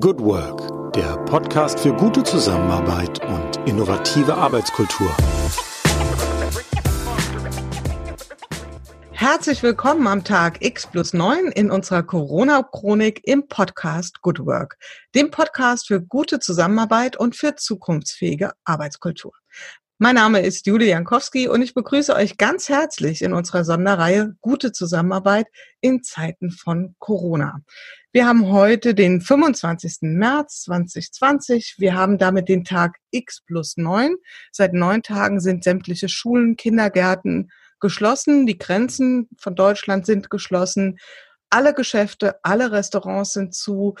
Good 0.00 0.20
Work, 0.20 0.94
der 0.94 1.18
Podcast 1.26 1.78
für 1.78 1.92
gute 1.92 2.22
Zusammenarbeit 2.22 3.22
und 3.26 3.68
innovative 3.68 4.34
Arbeitskultur. 4.34 5.14
Herzlich 9.10 9.62
willkommen 9.62 10.06
am 10.06 10.24
Tag 10.24 10.64
X 10.64 10.86
plus 10.86 11.12
9 11.12 11.48
in 11.48 11.70
unserer 11.70 12.02
Corona-Chronik 12.04 13.20
im 13.24 13.48
Podcast 13.48 14.22
Good 14.22 14.46
Work, 14.46 14.78
dem 15.14 15.30
Podcast 15.30 15.88
für 15.88 16.00
gute 16.00 16.40
Zusammenarbeit 16.40 17.18
und 17.18 17.36
für 17.36 17.56
zukunftsfähige 17.56 18.52
Arbeitskultur. 18.64 19.34
Mein 20.02 20.16
Name 20.16 20.40
ist 20.40 20.66
Julia 20.66 20.88
Jankowski 20.88 21.46
und 21.46 21.62
ich 21.62 21.74
begrüße 21.74 22.12
euch 22.16 22.36
ganz 22.36 22.68
herzlich 22.68 23.22
in 23.22 23.32
unserer 23.32 23.64
Sonderreihe 23.64 24.34
Gute 24.40 24.72
Zusammenarbeit 24.72 25.46
in 25.80 26.02
Zeiten 26.02 26.50
von 26.50 26.96
Corona. 26.98 27.60
Wir 28.10 28.26
haben 28.26 28.50
heute 28.50 28.96
den 28.96 29.20
25. 29.20 29.98
März 30.00 30.62
2020. 30.62 31.76
Wir 31.78 31.94
haben 31.94 32.18
damit 32.18 32.48
den 32.48 32.64
Tag 32.64 32.96
X 33.12 33.42
plus 33.46 33.76
9. 33.76 34.16
Seit 34.50 34.72
neun 34.72 35.04
Tagen 35.04 35.38
sind 35.38 35.62
sämtliche 35.62 36.08
Schulen, 36.08 36.56
Kindergärten 36.56 37.52
geschlossen. 37.78 38.44
Die 38.44 38.58
Grenzen 38.58 39.28
von 39.38 39.54
Deutschland 39.54 40.04
sind 40.04 40.30
geschlossen. 40.30 40.98
Alle 41.48 41.74
Geschäfte, 41.74 42.40
alle 42.42 42.72
Restaurants 42.72 43.34
sind 43.34 43.54
zu 43.54 43.94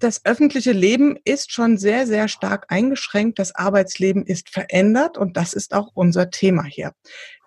das 0.00 0.24
öffentliche 0.24 0.72
Leben 0.72 1.16
ist 1.24 1.52
schon 1.52 1.78
sehr, 1.78 2.06
sehr 2.06 2.28
stark 2.28 2.66
eingeschränkt. 2.68 3.38
Das 3.38 3.54
Arbeitsleben 3.54 4.24
ist 4.26 4.50
verändert 4.50 5.18
und 5.18 5.36
das 5.36 5.52
ist 5.52 5.74
auch 5.74 5.90
unser 5.94 6.30
Thema 6.30 6.64
hier. 6.64 6.92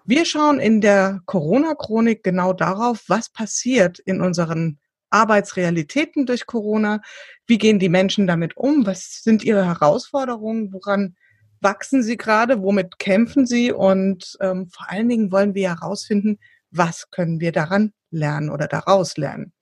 Wir 0.05 0.25
schauen 0.25 0.59
in 0.59 0.81
der 0.81 1.21
Corona-Chronik 1.25 2.23
genau 2.23 2.53
darauf, 2.53 3.03
was 3.07 3.29
passiert 3.29 3.99
in 3.99 4.21
unseren 4.21 4.79
Arbeitsrealitäten 5.09 6.25
durch 6.25 6.45
Corona. 6.45 7.01
Wie 7.47 7.57
gehen 7.57 7.79
die 7.79 7.89
Menschen 7.89 8.27
damit 8.27 8.55
um? 8.55 8.85
Was 8.85 9.21
sind 9.23 9.43
ihre 9.43 9.65
Herausforderungen? 9.65 10.71
Woran 10.73 11.15
wachsen 11.61 12.03
sie 12.03 12.17
gerade? 12.17 12.61
Womit 12.61 12.99
kämpfen 12.99 13.45
sie? 13.45 13.71
Und 13.71 14.37
ähm, 14.41 14.69
vor 14.69 14.89
allen 14.89 15.09
Dingen 15.09 15.31
wollen 15.31 15.55
wir 15.55 15.69
herausfinden, 15.69 16.37
was 16.69 17.09
können 17.09 17.39
wir 17.39 17.51
daran 17.51 17.93
lernen 18.11 18.49
oder 18.49 18.67
daraus 18.67 19.17
lernen. 19.17 19.53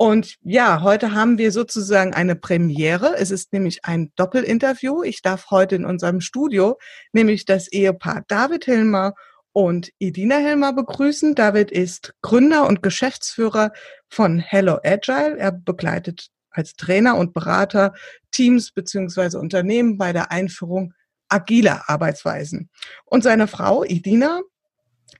Und 0.00 0.36
ja, 0.40 0.80
heute 0.80 1.12
haben 1.12 1.36
wir 1.36 1.52
sozusagen 1.52 2.14
eine 2.14 2.34
Premiere. 2.34 3.16
Es 3.18 3.30
ist 3.30 3.52
nämlich 3.52 3.84
ein 3.84 4.10
Doppelinterview. 4.16 5.02
Ich 5.02 5.20
darf 5.20 5.50
heute 5.50 5.74
in 5.74 5.84
unserem 5.84 6.22
Studio 6.22 6.78
nämlich 7.12 7.44
das 7.44 7.70
Ehepaar 7.70 8.24
David 8.26 8.64
Hilmer 8.64 9.12
und 9.52 9.90
Edina 9.98 10.38
Hilmer 10.38 10.72
begrüßen. 10.72 11.34
David 11.34 11.70
ist 11.70 12.14
Gründer 12.22 12.66
und 12.66 12.82
Geschäftsführer 12.82 13.72
von 14.08 14.38
Hello 14.38 14.78
Agile. 14.82 15.36
Er 15.36 15.52
begleitet 15.52 16.28
als 16.50 16.76
Trainer 16.76 17.18
und 17.18 17.34
Berater 17.34 17.92
Teams 18.30 18.72
beziehungsweise 18.72 19.38
Unternehmen 19.38 19.98
bei 19.98 20.14
der 20.14 20.32
Einführung 20.32 20.94
agiler 21.28 21.90
Arbeitsweisen. 21.90 22.70
Und 23.04 23.22
seine 23.22 23.46
Frau 23.48 23.84
Edina 23.84 24.40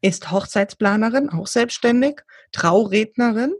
ist 0.00 0.30
Hochzeitsplanerin, 0.30 1.28
auch 1.28 1.48
selbstständig, 1.48 2.22
Traurednerin 2.52 3.52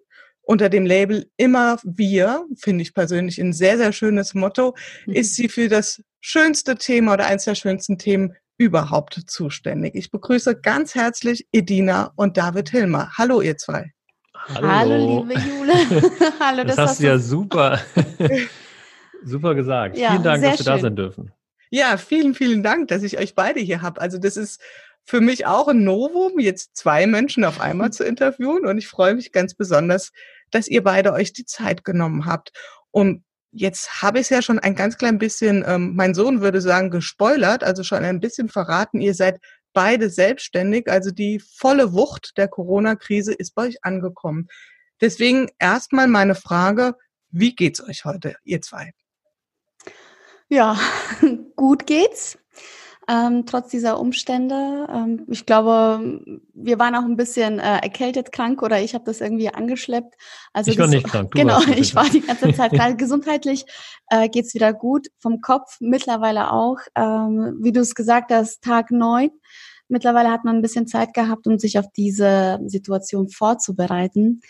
unter 0.51 0.69
dem 0.69 0.85
Label 0.85 1.31
immer 1.37 1.79
wir, 1.85 2.45
finde 2.57 2.83
ich 2.83 2.93
persönlich 2.93 3.41
ein 3.41 3.53
sehr, 3.53 3.79
sehr 3.79 3.93
schönes 3.93 4.35
Motto, 4.35 4.75
mhm. 5.07 5.15
ist 5.15 5.37
sie 5.37 5.49
für 5.49 5.69
das 5.69 6.03
schönste 6.21 6.75
Thema 6.75 7.13
oder 7.13 7.27
eines 7.27 7.45
der 7.45 7.55
schönsten 7.55 7.99
Themen 7.99 8.35
überhaupt 8.59 9.23
zuständig. 9.29 9.95
Ich 9.95 10.11
begrüße 10.11 10.61
ganz 10.61 10.97
herzlich 10.97 11.47
Edina 11.53 12.13
und 12.17 12.37
David 12.37 12.69
Hilmer. 12.69 13.17
Hallo, 13.17 13.41
ihr 13.41 13.59
zwei. 13.59 13.93
Hallo, 14.35 14.69
Hallo 14.69 15.25
liebe 15.29 15.41
Jule. 15.41 15.75
Hallo, 16.41 16.65
das, 16.65 16.75
das 16.75 16.91
hast 16.91 17.01
du 17.01 17.07
ja 17.07 17.19
super, 17.19 17.79
super 19.23 19.55
gesagt. 19.55 19.97
Ja, 19.97 20.11
vielen 20.11 20.25
Dank, 20.25 20.43
dass 20.43 20.59
wir 20.59 20.65
schön. 20.65 20.67
da 20.67 20.79
sein 20.81 20.97
dürfen. 20.97 21.33
Ja, 21.71 21.97
vielen, 21.97 22.35
vielen 22.35 22.65
Dank, 22.65 22.89
dass 22.89 23.05
ich 23.05 23.19
euch 23.19 23.37
beide 23.37 23.61
hier 23.61 23.83
habe. 23.83 24.01
Also 24.01 24.19
das 24.19 24.37
ist 24.37 24.61
für 25.11 25.21
mich 25.21 25.45
auch 25.45 25.67
ein 25.67 25.83
Novum, 25.83 26.39
jetzt 26.39 26.77
zwei 26.77 27.05
Menschen 27.09 27.45
auf 27.45 27.61
einmal 27.61 27.93
zu 27.93 28.05
interviewen. 28.05 28.65
Und 28.65 28.79
ich 28.79 28.87
freue 28.87 29.17
mich 29.17 29.33
ganz 29.33 29.55
besonders, 29.55 30.13
dass 30.53 30.69
ihr 30.69 30.85
beide 30.85 31.13
euch 31.13 31.33
die 31.33 31.45
Zeit 31.45 31.83
genommen 31.85 32.27
habt. 32.27 32.53
Und 32.93 33.25
jetzt 33.51 34.03
habe 34.03 34.21
ich 34.21 34.27
es 34.27 34.31
ja 34.31 34.41
schon 34.41 34.61
ein 34.61 34.77
ganz 34.77 34.99
klein 34.99 35.19
bisschen, 35.19 35.65
ähm, 35.67 35.97
mein 35.97 36.15
Sohn 36.15 36.43
würde 36.43 36.61
sagen, 36.61 36.91
gespoilert, 36.91 37.65
also 37.65 37.83
schon 37.83 38.05
ein 38.05 38.21
bisschen 38.21 38.49
verraten. 38.49 39.01
Ihr 39.01 39.15
seid 39.15 39.41
beide 39.73 40.11
selbstständig, 40.11 40.89
also 40.89 41.11
die 41.11 41.41
volle 41.41 41.93
Wucht 41.93 42.37
der 42.37 42.47
Corona-Krise 42.47 43.33
ist 43.33 43.57
bei 43.57 43.67
euch 43.67 43.85
angekommen. 43.85 44.47
Deswegen 45.01 45.49
erstmal 45.59 46.07
meine 46.07 46.37
Frage, 46.37 46.95
wie 47.31 47.57
geht's 47.57 47.83
euch 47.83 48.05
heute, 48.05 48.37
ihr 48.45 48.63
zwei? 48.63 48.93
Ja, 50.49 50.79
gut 51.57 51.89
geht's 51.89 52.39
ähm, 53.11 53.45
trotz 53.45 53.71
dieser 53.71 53.99
Umstände. 53.99 54.87
Ähm, 54.89 55.27
ich 55.29 55.45
glaube, 55.45 56.21
wir 56.55 56.79
waren 56.79 56.95
auch 56.95 57.03
ein 57.03 57.17
bisschen 57.17 57.59
äh, 57.59 57.79
erkältet 57.79 58.31
krank 58.31 58.63
oder 58.63 58.81
ich 58.81 58.95
habe 58.95 59.05
das 59.05 59.21
irgendwie 59.21 59.49
angeschleppt. 59.49 60.15
Also 60.53 60.71
ich 60.71 60.79
war 60.79 60.87
nicht 60.87 61.07
krank. 61.07 61.33
Du 61.33 61.39
genau, 61.39 61.61
ich 61.77 61.97
war 61.97 62.09
die 62.09 62.21
ganze 62.21 62.53
Zeit 62.53 62.71
gerade 62.71 62.97
gesundheitlich 62.97 63.65
äh, 64.09 64.29
geht's 64.29 64.55
wieder 64.55 64.73
gut, 64.73 65.09
vom 65.19 65.41
Kopf 65.41 65.79
mittlerweile 65.81 66.53
auch. 66.53 66.79
Ähm, 66.95 67.59
wie 67.61 67.73
du 67.73 67.81
es 67.81 67.97
gesagt 67.97 68.31
hast, 68.31 68.63
Tag 68.63 68.93
neun. 68.93 69.31
Mittlerweile 69.89 70.31
hat 70.31 70.45
man 70.45 70.57
ein 70.57 70.63
bisschen 70.63 70.87
Zeit 70.87 71.13
gehabt, 71.13 71.49
um 71.49 71.59
sich 71.59 71.77
auf 71.81 71.87
diese 71.97 72.61
Situation 72.67 73.29
vorzubereiten. 73.29 74.41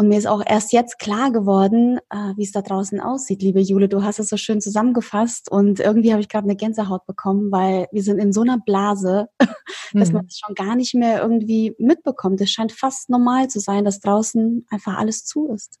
Und 0.00 0.08
mir 0.08 0.16
ist 0.16 0.26
auch 0.26 0.42
erst 0.42 0.72
jetzt 0.72 0.98
klar 0.98 1.30
geworden, 1.30 1.98
äh, 2.08 2.32
wie 2.34 2.42
es 2.42 2.52
da 2.52 2.62
draußen 2.62 3.00
aussieht, 3.00 3.42
liebe 3.42 3.60
Jule. 3.60 3.86
Du 3.86 4.02
hast 4.02 4.18
es 4.18 4.30
so 4.30 4.38
schön 4.38 4.62
zusammengefasst 4.62 5.50
und 5.50 5.78
irgendwie 5.78 6.12
habe 6.12 6.22
ich 6.22 6.30
gerade 6.30 6.46
eine 6.46 6.56
Gänsehaut 6.56 7.04
bekommen, 7.04 7.52
weil 7.52 7.86
wir 7.92 8.02
sind 8.02 8.18
in 8.18 8.32
so 8.32 8.40
einer 8.40 8.56
Blase, 8.56 9.28
dass 9.92 10.08
mhm. 10.08 10.14
man 10.14 10.24
es 10.24 10.38
schon 10.38 10.54
gar 10.54 10.74
nicht 10.74 10.94
mehr 10.94 11.20
irgendwie 11.20 11.74
mitbekommt. 11.78 12.40
Es 12.40 12.50
scheint 12.50 12.72
fast 12.72 13.10
normal 13.10 13.48
zu 13.48 13.60
sein, 13.60 13.84
dass 13.84 14.00
draußen 14.00 14.64
einfach 14.70 14.96
alles 14.96 15.26
zu 15.26 15.52
ist. 15.52 15.74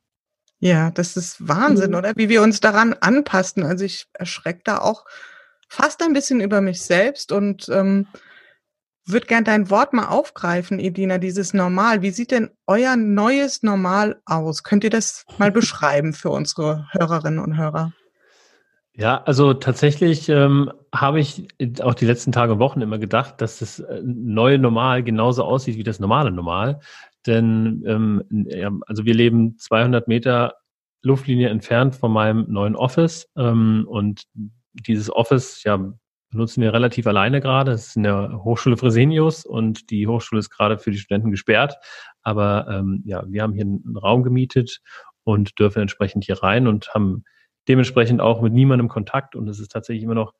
Ja, 0.58 0.90
das 0.90 1.16
ist 1.16 1.48
Wahnsinn, 1.48 1.92
mhm. 1.92 1.96
oder? 1.96 2.12
Wie 2.14 2.28
wir 2.28 2.42
uns 2.42 2.60
daran 2.60 2.92
anpassen. 2.92 3.62
Also 3.62 3.86
ich 3.86 4.06
erschrecke 4.12 4.60
da 4.64 4.80
auch 4.80 5.06
fast 5.66 6.02
ein 6.02 6.12
bisschen 6.12 6.42
über 6.42 6.60
mich 6.60 6.82
selbst 6.82 7.32
und 7.32 7.70
ähm, 7.70 8.06
würde 9.06 9.26
gern 9.26 9.44
dein 9.44 9.70
Wort 9.70 9.92
mal 9.92 10.06
aufgreifen, 10.06 10.78
Edina, 10.78 11.18
dieses 11.18 11.54
Normal. 11.54 12.02
Wie 12.02 12.10
sieht 12.10 12.30
denn 12.30 12.50
euer 12.66 12.96
neues 12.96 13.62
Normal 13.62 14.20
aus? 14.24 14.62
Könnt 14.62 14.84
ihr 14.84 14.90
das 14.90 15.24
mal 15.38 15.50
beschreiben 15.50 16.12
für 16.12 16.30
unsere 16.30 16.86
Hörerinnen 16.92 17.38
und 17.38 17.56
Hörer? 17.56 17.92
Ja, 18.92 19.22
also 19.24 19.54
tatsächlich 19.54 20.28
ähm, 20.28 20.70
habe 20.94 21.20
ich 21.20 21.48
auch 21.80 21.94
die 21.94 22.04
letzten 22.04 22.32
Tage 22.32 22.52
und 22.52 22.58
Wochen 22.58 22.80
immer 22.80 22.98
gedacht, 22.98 23.40
dass 23.40 23.60
das 23.60 23.78
äh, 23.78 24.02
neue 24.04 24.58
Normal 24.58 25.02
genauso 25.02 25.44
aussieht 25.44 25.76
wie 25.76 25.84
das 25.84 26.00
normale 26.00 26.30
Normal. 26.30 26.80
Denn 27.26 27.82
ähm, 27.86 28.80
also 28.86 29.04
wir 29.04 29.14
leben 29.14 29.56
200 29.58 30.08
Meter 30.08 30.54
Luftlinie 31.02 31.48
entfernt 31.48 31.94
von 31.94 32.12
meinem 32.12 32.46
neuen 32.48 32.76
Office 32.76 33.28
ähm, 33.36 33.86
und 33.88 34.24
dieses 34.74 35.10
Office 35.10 35.62
ja 35.64 35.92
benutzen 36.30 36.62
wir 36.62 36.72
relativ 36.72 37.06
alleine 37.06 37.40
gerade. 37.40 37.72
Es 37.72 37.88
ist 37.88 37.96
in 37.96 38.04
der 38.04 38.42
Hochschule 38.44 38.76
Fresenius 38.76 39.44
und 39.44 39.90
die 39.90 40.06
Hochschule 40.06 40.38
ist 40.38 40.50
gerade 40.50 40.78
für 40.78 40.90
die 40.90 40.98
Studenten 40.98 41.30
gesperrt. 41.30 41.76
Aber 42.22 42.66
ähm, 42.70 43.02
ja, 43.04 43.24
wir 43.28 43.42
haben 43.42 43.52
hier 43.52 43.64
einen 43.64 43.96
Raum 43.96 44.22
gemietet 44.22 44.80
und 45.24 45.58
dürfen 45.58 45.82
entsprechend 45.82 46.24
hier 46.24 46.42
rein 46.42 46.66
und 46.66 46.94
haben 46.94 47.24
dementsprechend 47.68 48.20
auch 48.20 48.40
mit 48.40 48.52
niemandem 48.52 48.88
Kontakt. 48.88 49.34
Und 49.34 49.48
es 49.48 49.58
ist 49.58 49.72
tatsächlich 49.72 50.04
immer 50.04 50.14
noch 50.14 50.32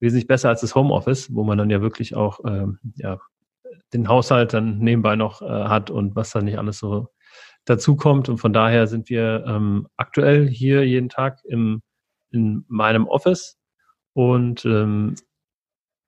wesentlich 0.00 0.26
besser 0.26 0.50
als 0.50 0.60
das 0.60 0.74
Homeoffice, 0.74 1.34
wo 1.34 1.44
man 1.44 1.58
dann 1.58 1.70
ja 1.70 1.80
wirklich 1.80 2.14
auch 2.14 2.40
ähm, 2.46 2.78
ja, 2.96 3.18
den 3.92 4.08
Haushalt 4.08 4.52
dann 4.52 4.78
nebenbei 4.78 5.16
noch 5.16 5.42
äh, 5.42 5.46
hat 5.46 5.90
und 5.90 6.14
was 6.14 6.30
dann 6.30 6.44
nicht 6.44 6.58
alles 6.58 6.78
so 6.78 7.08
dazukommt. 7.64 8.28
Und 8.28 8.38
von 8.38 8.52
daher 8.52 8.86
sind 8.86 9.08
wir 9.08 9.44
ähm, 9.46 9.88
aktuell 9.96 10.48
hier 10.48 10.86
jeden 10.86 11.08
Tag 11.08 11.40
im, 11.44 11.82
in 12.30 12.64
meinem 12.68 13.06
Office 13.06 13.58
und 14.12 14.64
ähm, 14.64 15.14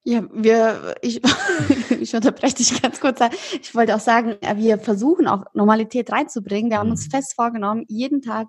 ja, 0.05 0.23
wir, 0.33 0.95
ich, 1.03 1.21
ich 2.01 2.15
unterbreche 2.15 2.57
dich 2.57 2.81
ganz 2.81 3.01
kurz. 3.01 3.21
Ich 3.61 3.75
wollte 3.75 3.95
auch 3.95 4.01
sagen, 4.01 4.37
wir 4.57 4.79
versuchen 4.79 5.27
auch 5.27 5.45
Normalität 5.53 6.11
reinzubringen. 6.11 6.71
Wir 6.71 6.79
haben 6.79 6.91
uns 6.91 7.07
mhm. 7.07 7.11
fest 7.11 7.35
vorgenommen, 7.35 7.85
jeden 7.89 8.23
Tag 8.23 8.49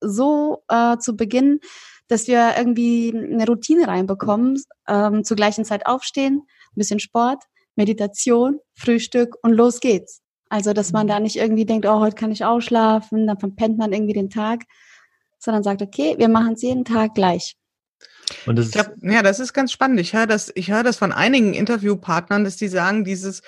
so 0.00 0.62
äh, 0.68 0.98
zu 0.98 1.16
beginnen, 1.16 1.60
dass 2.08 2.26
wir 2.26 2.54
irgendwie 2.56 3.14
eine 3.14 3.46
Routine 3.46 3.86
reinbekommen, 3.86 4.62
ähm, 4.88 5.24
zur 5.24 5.36
gleichen 5.36 5.64
Zeit 5.64 5.86
aufstehen, 5.86 6.42
ein 6.72 6.76
bisschen 6.76 7.00
Sport, 7.00 7.44
Meditation, 7.76 8.58
Frühstück 8.74 9.36
und 9.42 9.52
los 9.52 9.80
geht's. 9.80 10.20
Also, 10.48 10.72
dass 10.72 10.92
man 10.92 11.06
mhm. 11.06 11.10
da 11.10 11.20
nicht 11.20 11.36
irgendwie 11.36 11.64
denkt, 11.64 11.86
oh, 11.86 12.00
heute 12.00 12.16
kann 12.16 12.32
ich 12.32 12.44
ausschlafen, 12.44 13.26
dann 13.26 13.38
verpennt 13.38 13.78
man 13.78 13.92
irgendwie 13.92 14.14
den 14.14 14.30
Tag, 14.30 14.64
sondern 15.38 15.62
sagt, 15.62 15.80
okay, 15.80 16.16
wir 16.18 16.28
machen 16.28 16.54
es 16.54 16.62
jeden 16.62 16.84
Tag 16.84 17.14
gleich. 17.14 17.56
Und 18.46 18.56
das 18.56 18.66
ich 18.66 18.72
glaub, 18.72 18.92
ja, 19.02 19.22
das 19.22 19.40
ist 19.40 19.52
ganz 19.52 19.72
spannend. 19.72 20.00
Ich 20.00 20.12
höre 20.14 20.26
das, 20.26 20.50
ich 20.54 20.70
höre 20.70 20.82
das 20.82 20.96
von 20.96 21.12
einigen 21.12 21.54
Interviewpartnern, 21.54 22.44
dass 22.44 22.56
die 22.56 22.68
sagen, 22.68 23.04
dieses, 23.04 23.42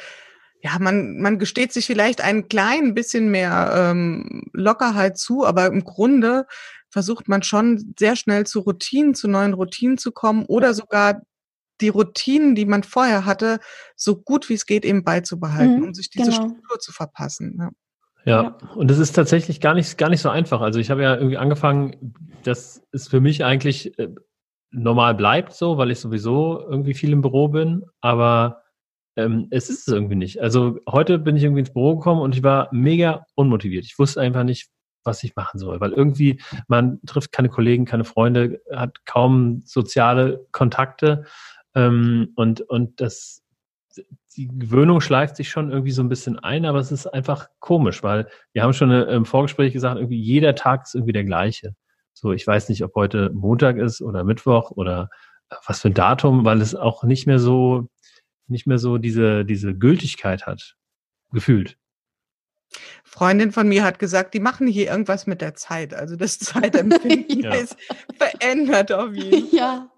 ja, 0.61 0.79
man, 0.79 1.19
man 1.19 1.39
gesteht 1.39 1.73
sich 1.73 1.87
vielleicht 1.87 2.21
ein 2.21 2.49
klein 2.49 2.95
bisschen 2.95 3.31
mehr 3.31 3.73
ähm, 3.75 4.45
Lockerheit 4.53 5.19
zu, 5.19 5.45
aber 5.45 5.67
im 5.67 5.85
Grunde 5.85 6.47
versucht 6.91 7.29
man 7.29 7.43
schon 7.43 7.95
sehr 7.99 8.17
schnell 8.17 8.47
zu 8.47 8.61
Routinen, 8.61 9.15
zu 9.15 9.29
neuen 9.29 9.55
Routinen 9.55 9.99
zu 9.99 10.13
kommen 10.13 10.45
oder 10.47 10.75
sogar 10.75 11.23
die 11.81 11.89
Routinen, 11.89 12.55
die 12.55 12.67
man 12.67 12.83
vorher 12.83 13.25
hatte, 13.25 13.59
so 13.97 14.17
gut 14.17 14.49
wie 14.49 14.55
es 14.55 14.67
geht 14.67 14.85
eben 14.85 15.03
beizubehalten, 15.03 15.79
mhm, 15.79 15.85
um 15.85 15.95
sich 15.95 16.11
diese 16.11 16.31
genau. 16.31 16.37
Struktur 16.37 16.79
zu 16.79 16.93
verpassen. 16.93 17.57
Ja. 17.59 17.71
Ja, 18.25 18.57
und 18.77 18.89
es 18.89 18.99
ist 18.99 19.15
tatsächlich 19.15 19.61
gar 19.61 19.75
nicht, 19.75 19.99
gar 19.99 20.09
nicht 20.09 20.21
so 20.21 20.31
einfach. 20.31 20.61
Also 20.61 20.79
ich 20.79 20.91
habe 20.91 21.03
ja 21.03 21.17
irgendwie 21.17 21.39
angefangen, 21.39 22.15
dass 22.45 22.81
es 22.93 23.09
für 23.09 23.21
mich 23.21 23.45
eigentlich 23.45 23.99
äh, 23.99 24.09
normal 24.73 25.15
bleibt 25.15 25.53
so, 25.53 25.79
weil 25.79 25.91
ich 25.91 26.01
sowieso 26.01 26.61
irgendwie 26.61 26.95
viel 26.95 27.13
im 27.13 27.21
Büro 27.23 27.49
bin, 27.49 27.85
aber 28.01 28.63
ähm, 29.17 29.49
es 29.51 29.69
ist 29.69 29.87
es 29.87 29.95
irgendwie 29.95 30.17
nicht. 30.17 30.41
Also 30.41 30.79
heute 30.89 31.19
bin 31.19 31.37
ich 31.37 31.45
irgendwie 31.45 31.61
ins 31.61 31.73
Büro 31.73 31.97
gekommen 31.97 32.21
und 32.21 32.35
ich 32.35 32.43
war 32.43 32.69
mega 32.73 33.27
unmotiviert. 33.35 33.85
Ich 33.85 33.99
wusste 33.99 34.21
einfach 34.21 34.45
nicht, 34.45 34.71
was 35.05 35.23
ich 35.23 35.37
machen 35.37 35.59
soll, 35.59 35.81
weil 35.81 35.93
irgendwie 35.93 36.41
man 36.69 37.01
trifft 37.07 37.33
keine 37.33 37.49
Kollegen, 37.49 37.85
keine 37.85 38.05
Freunde, 38.05 38.63
hat 38.73 39.05
kaum 39.05 39.63
soziale 39.65 40.47
Kontakte 40.53 41.25
ähm, 41.75 42.33
und 42.37 42.63
und 42.63 43.01
das 43.01 43.43
die 44.37 44.49
Gewöhnung 44.49 45.03
schleift 45.03 45.37
sich 45.37 45.51
schon 45.51 45.71
irgendwie 45.71 45.91
so 45.91 46.03
ein 46.03 46.09
bisschen 46.09 46.39
ein, 46.39 46.65
aber 46.65 46.79
es 46.79 46.91
ist 46.91 47.07
einfach 47.07 47.49
komisch, 47.61 48.03
weil 48.03 48.29
wir 48.53 48.63
haben 48.63 48.73
schon 48.73 48.91
im 48.91 49.27
Vorgespräch 49.27 49.75
gesagt, 49.75 49.97
irgendwie 49.99 50.21
jeder 50.21 50.55
Tag 50.55 50.85
ist 50.85 50.95
irgendwie 50.95 51.13
der 51.13 51.25
gleiche. 51.25 51.75
So, 52.15 52.33
ich 52.33 52.47
weiß 52.47 52.69
nicht, 52.69 52.85
ob 52.85 52.95
heute 52.95 53.31
Montag 53.35 53.79
ist 53.79 54.01
oder 54.01 54.25
Mittwoch 54.25 54.71
oder 54.71 55.09
äh, 55.51 55.57
was 55.67 55.81
für 55.81 55.89
ein 55.89 55.95
Datum, 55.95 56.45
weil 56.45 56.61
es 56.61 56.75
auch 56.75 57.05
nicht 57.05 57.27
mehr 57.27 57.39
so, 57.39 57.89
nicht 58.47 58.67
mehr 58.67 58.79
so 58.79 58.99
diese, 58.99 59.45
diese 59.45 59.75
Gültigkeit 59.75 60.47
hat, 60.47 60.77
gefühlt. 61.33 61.79
Freundin 63.05 63.53
von 63.53 63.69
mir 63.69 63.85
hat 63.85 63.99
gesagt, 63.99 64.33
die 64.35 64.41
machen 64.41 64.67
hier 64.67 64.91
irgendwas 64.91 65.27
mit 65.27 65.41
der 65.41 65.55
Zeit. 65.55 65.95
Also 65.95 66.17
das 66.17 66.39
Zeitempfinden 66.39 67.41
ja. 67.41 67.55
ist 67.55 67.77
verändert 68.17 68.93
auf 68.93 69.15
jeden 69.15 69.49
Fall. 69.49 69.59
Ja. 69.59 69.92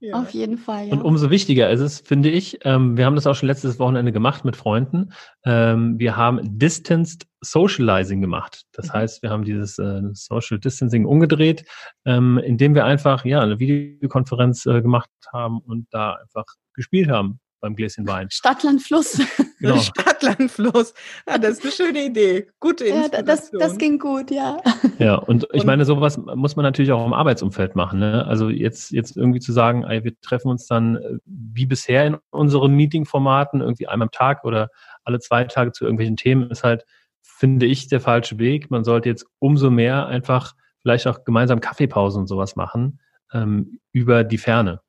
Ja. 0.00 0.14
Auf 0.14 0.30
jeden 0.30 0.58
Fall. 0.58 0.86
Ja. 0.86 0.92
Und 0.92 1.02
umso 1.02 1.30
wichtiger 1.30 1.70
ist 1.70 1.80
es, 1.80 2.00
finde 2.00 2.30
ich, 2.30 2.60
ähm, 2.64 2.96
wir 2.96 3.04
haben 3.04 3.16
das 3.16 3.26
auch 3.26 3.34
schon 3.34 3.48
letztes 3.48 3.80
Wochenende 3.80 4.12
gemacht 4.12 4.44
mit 4.44 4.54
Freunden. 4.54 5.12
Ähm, 5.44 5.98
wir 5.98 6.16
haben 6.16 6.38
Distanced 6.58 7.26
Socializing 7.40 8.20
gemacht. 8.20 8.64
Das 8.72 8.88
mhm. 8.88 8.92
heißt, 8.92 9.22
wir 9.22 9.30
haben 9.30 9.44
dieses 9.44 9.78
äh, 9.78 10.02
Social 10.12 10.60
Distancing 10.60 11.04
umgedreht, 11.04 11.64
ähm, 12.04 12.38
indem 12.38 12.74
wir 12.74 12.84
einfach 12.84 13.24
ja 13.24 13.40
eine 13.40 13.58
Videokonferenz 13.58 14.66
äh, 14.66 14.82
gemacht 14.82 15.10
haben 15.32 15.58
und 15.58 15.88
da 15.90 16.14
einfach 16.14 16.46
gespielt 16.74 17.08
haben 17.08 17.40
beim 17.60 17.74
Gläschen 17.74 18.06
Wein. 18.06 18.28
Stadtland 18.30 18.82
Fluss. 18.82 19.20
Genau. 19.60 19.78
Stadtland 19.78 20.52
Fluss. 20.52 20.94
Ja, 21.28 21.36
das 21.36 21.58
ist 21.58 21.64
eine 21.64 21.72
schöne 21.72 22.04
Idee. 22.06 22.48
Gute 22.60 22.84
Inspiration. 22.84 23.12
Ja, 23.12 23.22
das, 23.22 23.50
das 23.50 23.76
ging 23.76 23.98
gut, 23.98 24.30
ja. 24.30 24.58
Ja, 25.00 25.16
und 25.16 25.48
ich 25.52 25.64
meine, 25.64 25.84
sowas 25.84 26.16
muss 26.16 26.54
man 26.54 26.62
natürlich 26.62 26.92
auch 26.92 27.04
im 27.04 27.12
Arbeitsumfeld 27.12 27.74
machen. 27.74 27.98
Ne? 27.98 28.24
Also 28.24 28.50
jetzt, 28.50 28.92
jetzt 28.92 29.16
irgendwie 29.16 29.40
zu 29.40 29.52
sagen, 29.52 29.82
ey, 29.82 30.04
wir 30.04 30.12
treffen 30.20 30.48
uns 30.48 30.68
dann 30.68 30.94
äh, 30.98 31.18
wie 31.24 31.66
bisher 31.66 32.06
in 32.06 32.18
unseren 32.30 32.74
Meeting-Formaten, 32.74 33.60
irgendwie 33.60 33.88
einmal 33.88 34.06
am 34.06 34.12
Tag 34.12 34.44
oder 34.44 34.70
alle 35.02 35.18
zwei 35.18 35.42
Tage 35.42 35.72
zu 35.72 35.82
irgendwelchen 35.82 36.16
Themen, 36.16 36.48
ist 36.52 36.62
halt, 36.62 36.84
finde 37.20 37.66
ich, 37.66 37.88
der 37.88 38.00
falsche 38.00 38.38
Weg. 38.38 38.70
Man 38.70 38.84
sollte 38.84 39.08
jetzt 39.08 39.26
umso 39.40 39.70
mehr 39.70 40.06
einfach 40.06 40.54
vielleicht 40.82 41.08
auch 41.08 41.24
gemeinsam 41.24 41.58
Kaffeepausen 41.58 42.20
und 42.20 42.26
sowas 42.28 42.54
machen 42.54 43.00
ähm, 43.32 43.80
über 43.92 44.24
die 44.24 44.38
Ferne. 44.38 44.80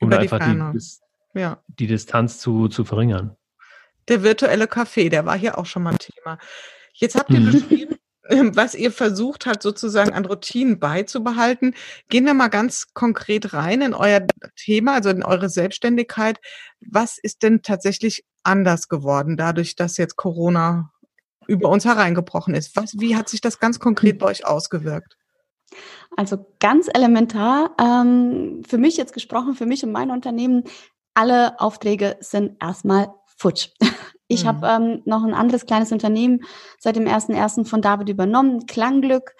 Um 0.00 0.08
über 0.08 0.18
einfach 0.18 0.38
die, 0.38 0.44
Ferne. 0.44 0.72
die 0.72 0.80
ja. 1.34 1.62
die 1.66 1.86
Distanz 1.86 2.38
zu, 2.38 2.68
zu 2.68 2.84
verringern. 2.84 3.36
Der 4.08 4.22
virtuelle 4.22 4.66
Kaffee, 4.66 5.08
der 5.08 5.26
war 5.26 5.36
hier 5.36 5.58
auch 5.58 5.66
schon 5.66 5.82
mal 5.82 5.92
ein 5.92 5.98
Thema. 5.98 6.38
Jetzt 6.94 7.14
habt 7.14 7.30
ihr 7.30 7.40
mhm. 7.40 7.52
beschrieben, 7.52 7.98
was 8.54 8.74
ihr 8.74 8.92
versucht 8.92 9.46
habt, 9.46 9.62
sozusagen 9.62 10.12
an 10.12 10.24
Routinen 10.24 10.78
beizubehalten. 10.78 11.74
Gehen 12.08 12.26
wir 12.26 12.34
mal 12.34 12.48
ganz 12.48 12.88
konkret 12.94 13.52
rein 13.52 13.82
in 13.82 13.94
euer 13.94 14.26
Thema, 14.56 14.94
also 14.94 15.10
in 15.10 15.22
eure 15.22 15.48
Selbstständigkeit. 15.48 16.38
Was 16.80 17.18
ist 17.18 17.42
denn 17.42 17.62
tatsächlich 17.62 18.24
anders 18.42 18.88
geworden, 18.88 19.36
dadurch, 19.36 19.76
dass 19.76 19.96
jetzt 19.96 20.16
Corona 20.16 20.90
über 21.46 21.68
uns 21.70 21.84
hereingebrochen 21.84 22.54
ist? 22.54 22.76
Was, 22.76 22.98
wie 22.98 23.16
hat 23.16 23.28
sich 23.28 23.40
das 23.40 23.58
ganz 23.58 23.78
konkret 23.78 24.18
bei 24.18 24.26
euch 24.26 24.46
ausgewirkt? 24.46 25.16
Also 26.16 26.46
ganz 26.60 26.88
elementar, 26.92 27.74
ähm, 27.80 28.62
für 28.66 28.78
mich 28.78 28.96
jetzt 28.96 29.12
gesprochen, 29.12 29.54
für 29.54 29.66
mich 29.66 29.84
und 29.84 29.92
mein 29.92 30.10
Unternehmen, 30.10 30.64
alle 31.18 31.58
Aufträge 31.58 32.16
sind 32.20 32.56
erstmal 32.62 33.08
futsch. 33.36 33.70
Ich 34.30 34.44
mhm. 34.44 34.48
habe 34.48 34.66
ähm, 34.66 35.02
noch 35.06 35.24
ein 35.24 35.32
anderes 35.32 35.64
kleines 35.64 35.90
Unternehmen 35.90 36.40
seit 36.78 36.96
dem 36.96 37.06
1.1. 37.06 37.64
von 37.64 37.80
David 37.80 38.10
übernommen, 38.10 38.66
Klangglück. 38.66 39.32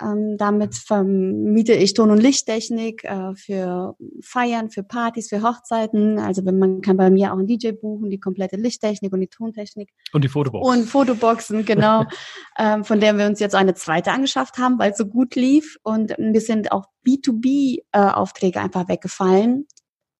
Ähm, 0.00 0.36
damit 0.38 0.74
vermiete 0.74 1.74
ich 1.74 1.92
Ton- 1.92 2.10
und 2.10 2.22
Lichttechnik 2.22 3.04
äh, 3.04 3.34
für 3.34 3.96
Feiern, 4.22 4.70
für 4.70 4.82
Partys, 4.82 5.28
für 5.28 5.42
Hochzeiten. 5.42 6.18
Also 6.18 6.46
wenn 6.46 6.58
man 6.58 6.80
kann 6.80 6.96
bei 6.96 7.10
mir 7.10 7.34
auch 7.34 7.38
einen 7.38 7.48
DJ 7.48 7.72
buchen, 7.72 8.08
die 8.08 8.18
komplette 8.18 8.56
Lichttechnik 8.56 9.12
und 9.12 9.20
die 9.20 9.28
Tontechnik. 9.28 9.90
Und 10.14 10.24
die 10.24 10.28
Fotoboxen. 10.28 10.80
Und 10.80 10.86
Fotoboxen, 10.86 11.66
genau. 11.66 12.06
ähm, 12.58 12.84
von 12.84 12.98
der 12.98 13.18
wir 13.18 13.26
uns 13.26 13.40
jetzt 13.40 13.54
eine 13.54 13.74
zweite 13.74 14.10
angeschafft 14.12 14.56
haben, 14.56 14.78
weil 14.78 14.92
es 14.92 14.96
so 14.96 15.04
gut 15.04 15.34
lief. 15.34 15.76
Und 15.82 16.14
wir 16.16 16.40
sind 16.40 16.72
auch 16.72 16.86
B2B-Aufträge 17.06 18.58
äh, 18.58 18.62
einfach 18.62 18.88
weggefallen. 18.88 19.66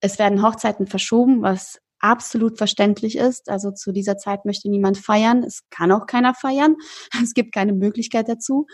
Es 0.01 0.19
werden 0.19 0.43
Hochzeiten 0.43 0.87
verschoben, 0.87 1.43
was 1.43 1.79
absolut 2.01 2.59
verständlich 2.59 3.17
ist. 3.17 3.49
Also 3.49 3.71
zu 3.71 3.93
dieser 3.93 4.17
Zeit 4.17 4.45
möchte 4.45 4.71
niemand 4.71 4.99
feiern. 4.99 5.43
Es 5.45 5.69
kann 5.71 5.93
auch 5.93 6.07
keiner 6.07 6.35
feiern. 6.35 6.77
Es 7.23 7.35
gibt 7.35 7.53
keine 7.53 7.73
Möglichkeit 7.73 8.29
dazu. 8.29 8.67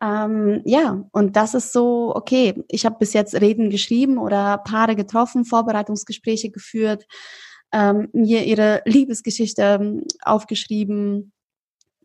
Ähm, 0.00 0.62
ja, 0.64 1.04
und 1.12 1.34
das 1.34 1.54
ist 1.54 1.72
so, 1.72 2.14
okay, 2.14 2.62
ich 2.68 2.86
habe 2.86 2.96
bis 2.98 3.14
jetzt 3.14 3.34
Reden 3.34 3.70
geschrieben 3.70 4.18
oder 4.18 4.58
Paare 4.58 4.94
getroffen, 4.94 5.44
Vorbereitungsgespräche 5.44 6.50
geführt, 6.50 7.04
ähm, 7.72 8.08
mir 8.12 8.44
ihre 8.44 8.82
Liebesgeschichte 8.84 9.62
ähm, 9.62 10.04
aufgeschrieben, 10.22 11.32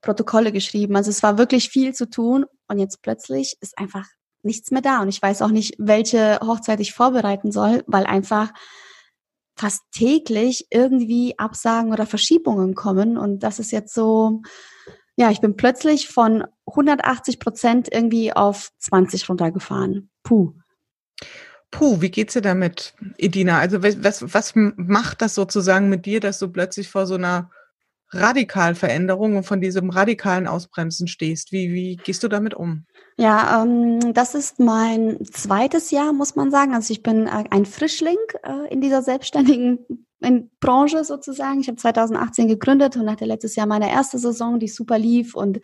Protokolle 0.01 0.51
geschrieben. 0.51 0.95
Also 0.95 1.11
es 1.11 1.21
war 1.21 1.37
wirklich 1.37 1.69
viel 1.69 1.93
zu 1.93 2.09
tun 2.09 2.45
und 2.67 2.79
jetzt 2.79 3.01
plötzlich 3.03 3.57
ist 3.61 3.77
einfach 3.77 4.07
nichts 4.43 4.71
mehr 4.71 4.81
da. 4.81 5.01
Und 5.01 5.09
ich 5.09 5.21
weiß 5.21 5.41
auch 5.41 5.49
nicht, 5.49 5.75
welche 5.77 6.39
Hochzeit 6.41 6.79
ich 6.79 6.93
vorbereiten 6.93 7.51
soll, 7.51 7.83
weil 7.87 8.05
einfach 8.05 8.51
fast 9.55 9.83
täglich 9.91 10.67
irgendwie 10.71 11.37
Absagen 11.37 11.91
oder 11.91 12.05
Verschiebungen 12.05 12.75
kommen. 12.75 13.17
Und 13.17 13.43
das 13.43 13.59
ist 13.59 13.71
jetzt 13.71 13.93
so, 13.93 14.41
ja, 15.15 15.29
ich 15.29 15.41
bin 15.41 15.55
plötzlich 15.55 16.07
von 16.07 16.43
180 16.67 17.39
Prozent 17.39 17.89
irgendwie 17.91 18.33
auf 18.33 18.71
20 18.79 19.29
runtergefahren. 19.29 20.09
Puh. 20.23 20.53
Puh, 21.71 22.01
wie 22.01 22.11
geht's 22.11 22.33
dir 22.33 22.41
damit, 22.41 22.93
Edina? 23.17 23.57
Also 23.57 23.81
was, 23.81 24.33
was 24.33 24.53
macht 24.55 25.21
das 25.21 25.33
sozusagen 25.33 25.89
mit 25.89 26.05
dir, 26.05 26.19
dass 26.19 26.37
du 26.39 26.49
plötzlich 26.49 26.89
vor 26.89 27.07
so 27.07 27.15
einer 27.15 27.49
radikalen 28.13 28.75
Veränderung 28.75 29.37
und 29.37 29.43
von 29.43 29.61
diesem 29.61 29.89
radikalen 29.89 30.47
Ausbremsen 30.47 31.07
stehst? 31.07 31.51
Wie, 31.51 31.73
wie 31.73 31.95
gehst 31.97 32.23
du 32.23 32.27
damit 32.27 32.53
um? 32.53 32.85
Ja, 33.17 33.61
ähm, 33.61 34.13
das 34.13 34.35
ist 34.35 34.59
mein 34.59 35.23
zweites 35.31 35.91
Jahr, 35.91 36.13
muss 36.13 36.35
man 36.35 36.51
sagen. 36.51 36.73
Also 36.73 36.91
ich 36.91 37.03
bin 37.03 37.27
äh, 37.27 37.43
ein 37.49 37.65
Frischling 37.65 38.17
äh, 38.43 38.71
in 38.71 38.81
dieser 38.81 39.01
selbstständigen 39.01 39.79
in 40.23 40.49
Branche 40.59 41.03
sozusagen. 41.03 41.59
Ich 41.59 41.67
habe 41.67 41.77
2018 41.77 42.47
gegründet 42.47 42.95
und 42.95 43.09
hatte 43.11 43.25
letztes 43.25 43.55
Jahr 43.55 43.67
meine 43.67 43.91
erste 43.91 44.17
Saison, 44.17 44.59
die 44.59 44.67
super 44.67 44.97
lief. 44.97 45.35
Und 45.35 45.59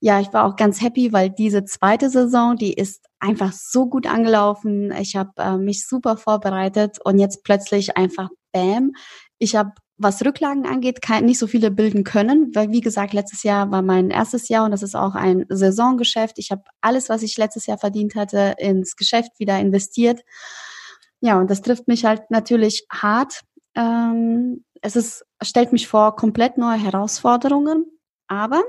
ja, 0.00 0.20
ich 0.20 0.32
war 0.32 0.44
auch 0.44 0.56
ganz 0.56 0.80
happy, 0.82 1.12
weil 1.12 1.30
diese 1.30 1.64
zweite 1.64 2.10
Saison, 2.10 2.56
die 2.56 2.74
ist 2.74 3.06
einfach 3.18 3.52
so 3.52 3.86
gut 3.86 4.06
angelaufen. 4.06 4.92
Ich 4.92 5.16
habe 5.16 5.30
äh, 5.38 5.56
mich 5.56 5.86
super 5.86 6.16
vorbereitet 6.16 6.98
und 7.04 7.18
jetzt 7.18 7.42
plötzlich 7.42 7.96
einfach 7.96 8.28
Bam. 8.52 8.92
Ich 9.38 9.56
habe 9.56 9.72
was 9.98 10.24
Rücklagen 10.24 10.66
angeht, 10.66 11.00
kann, 11.00 11.24
nicht 11.24 11.38
so 11.38 11.46
viele 11.46 11.70
bilden 11.70 12.04
können, 12.04 12.54
weil 12.54 12.70
wie 12.70 12.80
gesagt, 12.80 13.12
letztes 13.14 13.42
Jahr 13.42 13.70
war 13.70 13.82
mein 13.82 14.10
erstes 14.10 14.48
Jahr 14.48 14.64
und 14.64 14.70
das 14.70 14.82
ist 14.82 14.94
auch 14.94 15.14
ein 15.14 15.46
Saisongeschäft. 15.48 16.38
Ich 16.38 16.50
habe 16.50 16.62
alles, 16.80 17.08
was 17.08 17.22
ich 17.22 17.38
letztes 17.38 17.66
Jahr 17.66 17.78
verdient 17.78 18.14
hatte, 18.14 18.54
ins 18.58 18.96
Geschäft 18.96 19.38
wieder 19.38 19.58
investiert. 19.58 20.22
Ja, 21.20 21.40
und 21.40 21.50
das 21.50 21.62
trifft 21.62 21.88
mich 21.88 22.04
halt 22.04 22.30
natürlich 22.30 22.86
hart. 22.92 23.40
Ähm, 23.74 24.64
es 24.82 24.96
ist, 24.96 25.24
stellt 25.42 25.72
mich 25.72 25.88
vor 25.88 26.14
komplett 26.16 26.58
neue 26.58 26.78
Herausforderungen, 26.78 27.86
aber 28.28 28.62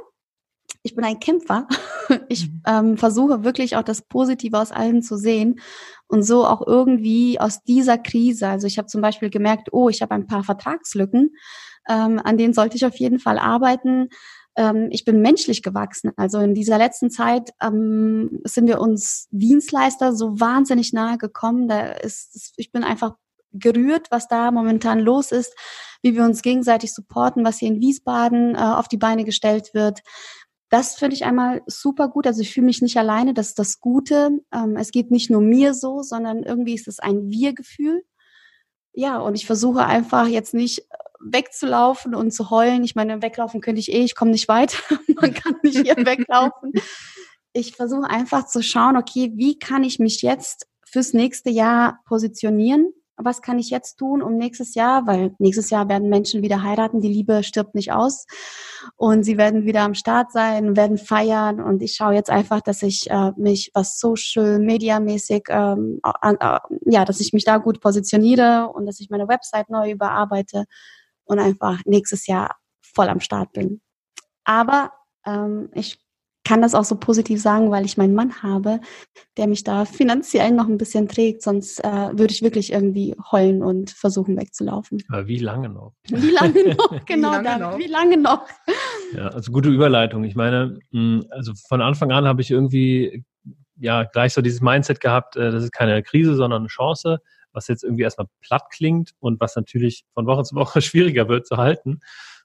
ich 0.84 0.96
bin 0.96 1.04
ein 1.04 1.20
Kämpfer. 1.20 1.68
Ich 2.30 2.50
mhm. 2.50 2.62
ähm, 2.66 2.98
versuche 2.98 3.44
wirklich 3.44 3.76
auch 3.76 3.84
das 3.84 4.02
Positive 4.02 4.58
aus 4.58 4.72
allem 4.72 5.02
zu 5.02 5.18
sehen 5.18 5.60
und 6.08 6.24
so 6.24 6.46
auch 6.46 6.66
irgendwie 6.66 7.40
aus 7.40 7.64
dieser 7.64 7.98
Krise. 7.98 8.48
Also 8.48 8.68
ich 8.68 8.78
habe 8.78 8.88
zum 8.88 9.02
Beispiel 9.02 9.30
gemerkt, 9.30 9.70
oh, 9.72 9.90
ich 9.90 10.02
habe 10.02 10.16
ein 10.16 10.28
paar 10.28 10.44
Vertragslücken, 10.44 11.36
ähm, 11.90 12.20
an 12.24 12.38
denen 12.38 12.54
sollte 12.54 12.76
ich 12.78 12.86
auf 12.86 12.96
jeden 12.98 13.20
Fall 13.20 13.38
arbeiten. 13.40 14.10
Ähm, 14.56 14.90
ich 14.92 15.06
bin 15.06 15.22
menschlich 15.22 15.64
gewachsen. 15.64 16.12
Also 16.18 16.40
in 16.40 16.54
dieser 16.54 16.78
letzten 16.78 17.10
Zeit 17.10 17.52
ähm, 17.62 18.42
sind 18.44 18.68
wir 18.68 18.80
uns 18.80 19.28
Dienstleister 19.32 20.14
so 20.14 20.40
wahnsinnig 20.40 20.94
nahe 20.94 21.18
gekommen. 21.18 21.68
Da 21.68 21.92
ist, 21.92 22.54
ich 22.58 22.72
bin 22.72 22.84
einfach 22.84 23.16
gerührt, 23.54 24.08
was 24.12 24.28
da 24.28 24.52
momentan 24.52 25.00
los 25.00 25.32
ist, 25.32 25.56
wie 26.02 26.16
wir 26.16 26.24
uns 26.24 26.42
gegenseitig 26.42 26.94
supporten, 26.94 27.46
was 27.46 27.60
hier 27.60 27.70
in 27.70 27.80
Wiesbaden 27.80 28.56
äh, 28.56 28.60
auf 28.60 28.88
die 28.88 28.98
Beine 28.98 29.26
gestellt 29.26 29.74
wird 29.74 30.02
das 30.70 30.96
finde 30.96 31.16
ich 31.16 31.26
einmal 31.26 31.62
super 31.66 32.10
gut. 32.10 32.28
Also 32.28 32.42
ich 32.42 32.54
fühle 32.54 32.66
mich 32.66 32.82
nicht 32.82 32.98
alleine, 32.98 33.34
das 33.34 33.50
ist 33.50 33.60
das 33.60 33.80
Gute. 33.80 34.42
Ähm, 34.54 34.76
es 34.76 34.92
geht 34.92 35.12
nicht 35.12 35.30
nur 35.30 35.42
mir 35.42 35.74
so, 35.74 36.02
sondern 36.02 36.44
irgendwie 36.44 36.74
ist 36.74 36.88
es 36.88 37.00
ein 37.00 37.30
Wir-Gefühl. 37.30 38.04
Ja, 38.94 39.20
und 39.20 39.36
ich 39.36 39.46
versuche 39.46 39.86
einfach 39.86 40.28
jetzt 40.28 40.54
nicht 40.54 40.88
wegzulaufen 41.20 42.16
und 42.16 42.32
zu 42.32 42.50
heulen. 42.50 42.84
Ich 42.84 42.96
meine, 42.96 43.22
weglaufen 43.22 43.62
könnte 43.62 43.80
ich 43.80 43.92
eh, 43.92 44.04
ich 44.04 44.16
komme 44.16 44.32
nicht 44.32 44.48
weiter. 44.48 44.78
Man 45.22 45.34
kann 45.34 45.56
nicht 45.64 45.80
hier 45.80 45.98
weglaufen. 45.98 46.74
Ich 47.54 47.76
versuche 47.76 48.10
einfach 48.10 48.48
zu 48.48 48.62
schauen, 48.62 48.98
okay, 48.98 49.32
wie 49.36 49.58
kann 49.58 49.84
ich 49.84 50.00
mich 50.00 50.22
jetzt 50.22 50.68
fürs 50.84 51.14
nächste 51.14 51.50
Jahr 51.50 52.00
positionieren? 52.06 52.92
Was 53.18 53.42
kann 53.42 53.60
ich 53.60 53.70
jetzt 53.70 53.98
tun, 53.98 54.22
um 54.22 54.38
nächstes 54.38 54.76
Jahr, 54.76 55.08
weil 55.08 55.36
nächstes 55.40 55.70
Jahr 55.70 55.90
werden 55.90 56.10
Menschen 56.10 56.44
wieder 56.44 56.64
heiraten, 56.64 57.02
die 57.02 57.08
Liebe 57.08 57.44
stirbt 57.44 57.76
nicht 57.76 57.92
aus 57.92 58.26
und 58.96 59.24
sie 59.24 59.38
werden 59.38 59.66
wieder 59.66 59.82
am 59.82 59.96
Start 59.96 60.32
sein, 60.32 60.76
werden 60.76 60.98
feiern 60.98 61.60
und 61.60 61.82
ich 61.82 61.96
schaue 61.96 62.14
jetzt 62.14 62.30
einfach, 62.30 62.62
dass 62.62 62.84
ich 62.84 63.10
äh, 63.10 63.32
mich 63.36 63.72
was 63.74 64.00
Social 64.00 64.60
Media 64.60 65.00
mäßig, 65.00 65.46
ähm, 65.50 66.00
äh, 66.22 66.60
ja, 66.86 67.06
dass 67.06 67.20
ich 67.20 67.34
mich 67.34 67.44
da 67.44 67.58
gut 67.58 67.82
positioniere 67.82 68.70
und 68.74 68.86
dass 68.86 69.00
ich 69.00 69.10
meine 69.10 69.28
Website 69.28 69.70
neu 69.70 69.92
überarbeite 69.92 70.66
und 71.26 71.40
einfach 71.40 71.82
nächstes 71.86 72.28
Jahr 72.28 72.56
voll 72.82 73.10
am 73.10 73.20
Start 73.20 73.52
bin. 73.54 73.82
Aber 74.44 74.92
ähm, 75.26 75.70
ich 75.74 76.00
kann 76.48 76.62
das 76.62 76.74
auch 76.74 76.86
so 76.86 76.96
positiv 76.96 77.42
sagen, 77.42 77.72
weil 77.72 77.84
ich 77.84 77.98
meinen 77.98 78.16
Mann 78.16 78.42
habe, 78.42 78.80
der 79.36 79.48
mich 79.48 79.66
da 79.66 79.84
finanziell 79.84 80.52
noch 80.52 80.70
ein 80.70 80.78
bisschen 80.78 81.10
trägt. 81.10 81.42
Sonst 81.42 81.84
äh, 81.84 82.18
würde 82.18 82.32
ich 82.32 82.42
wirklich 82.42 82.72
irgendwie 82.72 83.16
heulen 83.34 83.62
und 83.62 83.92
versuchen 83.92 84.38
wegzulaufen. 84.38 85.04
Aber 85.10 85.28
wie 85.28 85.40
lange 85.40 85.68
noch? 85.68 85.92
Wie 86.08 86.32
lange 86.32 86.74
noch? 86.74 86.88
Genau, 87.06 87.32
wie 87.32 87.44
lange, 87.44 87.60
noch? 87.60 87.78
Wie 87.78 87.88
lange 87.88 88.18
noch? 88.18 88.48
Ja, 89.14 89.28
also 89.28 89.52
gute 89.52 89.68
Überleitung. 89.68 90.24
Ich 90.24 90.36
meine, 90.36 90.80
hm, 90.92 91.26
also 91.32 91.52
von 91.68 91.82
Anfang 91.82 92.14
an 92.14 92.26
habe 92.26 92.42
ich 92.42 92.50
irgendwie 92.50 93.26
ja 93.76 94.04
gleich 94.04 94.34
so 94.34 94.42
dieses 94.42 94.62
Mindset 94.62 95.02
gehabt, 95.02 95.36
äh, 95.36 95.52
das 95.52 95.66
ist 95.66 95.74
keine 95.74 96.02
Krise, 96.02 96.36
sondern 96.38 96.62
eine 96.62 96.70
Chance, 96.70 97.20
was 97.52 97.68
jetzt 97.68 97.84
irgendwie 97.84 98.04
erstmal 98.04 98.28
platt 98.40 98.68
klingt 98.72 99.12
und 99.20 99.42
was 99.42 99.58
natürlich 99.58 100.06
von 100.14 100.26
Woche 100.28 100.44
zu 100.44 100.56
Woche 100.56 100.82
schwieriger 100.82 101.28
wird 101.28 101.46
zu 101.46 101.58
halten. 101.58 102.00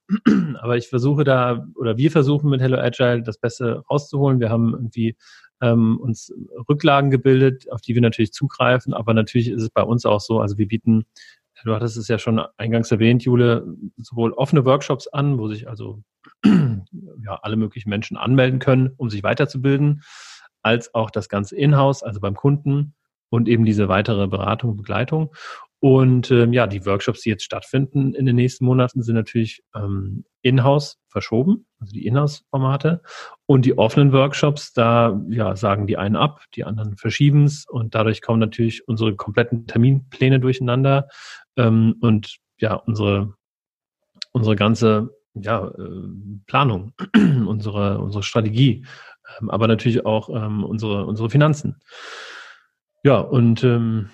Aber 0.60 0.76
ich 0.76 0.88
versuche 0.88 1.24
da, 1.24 1.66
oder 1.74 1.96
wir 1.96 2.10
versuchen 2.10 2.50
mit 2.50 2.60
Hello 2.60 2.78
Agile 2.78 3.22
das 3.22 3.38
Beste 3.38 3.84
rauszuholen. 3.90 4.40
Wir 4.40 4.50
haben 4.50 4.72
irgendwie 4.72 5.16
ähm, 5.60 5.98
uns 6.00 6.32
Rücklagen 6.68 7.10
gebildet, 7.10 7.70
auf 7.70 7.80
die 7.80 7.94
wir 7.94 8.02
natürlich 8.02 8.32
zugreifen. 8.32 8.94
Aber 8.94 9.14
natürlich 9.14 9.48
ist 9.48 9.62
es 9.62 9.70
bei 9.70 9.82
uns 9.82 10.04
auch 10.04 10.20
so, 10.20 10.40
also 10.40 10.58
wir 10.58 10.68
bieten, 10.68 11.06
du 11.64 11.74
hattest 11.74 11.96
es 11.96 12.08
ja 12.08 12.18
schon 12.18 12.40
eingangs 12.56 12.90
erwähnt, 12.90 13.24
Jule, 13.24 13.66
sowohl 13.96 14.32
offene 14.32 14.64
Workshops 14.64 15.06
an, 15.08 15.38
wo 15.38 15.48
sich 15.48 15.68
also 15.68 16.02
ja, 16.44 17.38
alle 17.42 17.56
möglichen 17.56 17.88
Menschen 17.88 18.16
anmelden 18.16 18.58
können, 18.58 18.90
um 18.96 19.10
sich 19.10 19.22
weiterzubilden, 19.22 20.02
als 20.62 20.94
auch 20.94 21.10
das 21.10 21.28
ganze 21.28 21.56
Inhouse, 21.56 22.02
also 22.02 22.20
beim 22.20 22.34
Kunden 22.34 22.94
und 23.30 23.48
eben 23.48 23.64
diese 23.64 23.88
weitere 23.88 24.26
Beratung, 24.26 24.76
Begleitung. 24.76 25.34
Und 25.82 26.30
ähm, 26.30 26.52
ja, 26.52 26.68
die 26.68 26.86
Workshops, 26.86 27.22
die 27.22 27.30
jetzt 27.30 27.42
stattfinden 27.42 28.14
in 28.14 28.24
den 28.24 28.36
nächsten 28.36 28.64
Monaten, 28.64 29.02
sind 29.02 29.16
natürlich 29.16 29.64
ähm, 29.74 30.24
in-house 30.40 31.00
verschoben, 31.08 31.66
also 31.80 31.92
die 31.92 32.06
Inhouse-Formate. 32.06 33.02
Und 33.46 33.64
die 33.64 33.76
offenen 33.76 34.12
Workshops, 34.12 34.72
da 34.72 35.20
ja, 35.28 35.56
sagen 35.56 35.88
die 35.88 35.96
einen 35.96 36.14
ab, 36.14 36.44
die 36.54 36.62
anderen 36.62 36.96
verschieben 36.96 37.46
es 37.46 37.66
und 37.68 37.96
dadurch 37.96 38.22
kommen 38.22 38.38
natürlich 38.38 38.86
unsere 38.86 39.16
kompletten 39.16 39.66
Terminpläne 39.66 40.38
durcheinander 40.38 41.08
ähm, 41.56 41.96
und 42.00 42.36
ja, 42.58 42.74
unsere, 42.74 43.34
unsere 44.30 44.54
ganze 44.54 45.10
ja, 45.34 45.66
äh, 45.66 46.08
Planung, 46.46 46.92
unsere, 47.16 47.98
unsere 47.98 48.22
Strategie, 48.22 48.86
ähm, 49.40 49.50
aber 49.50 49.66
natürlich 49.66 50.06
auch 50.06 50.28
ähm, 50.28 50.62
unsere, 50.62 51.06
unsere 51.06 51.28
Finanzen. 51.28 51.80
Ja, 53.02 53.18
und 53.18 53.64
ähm, 53.64 54.10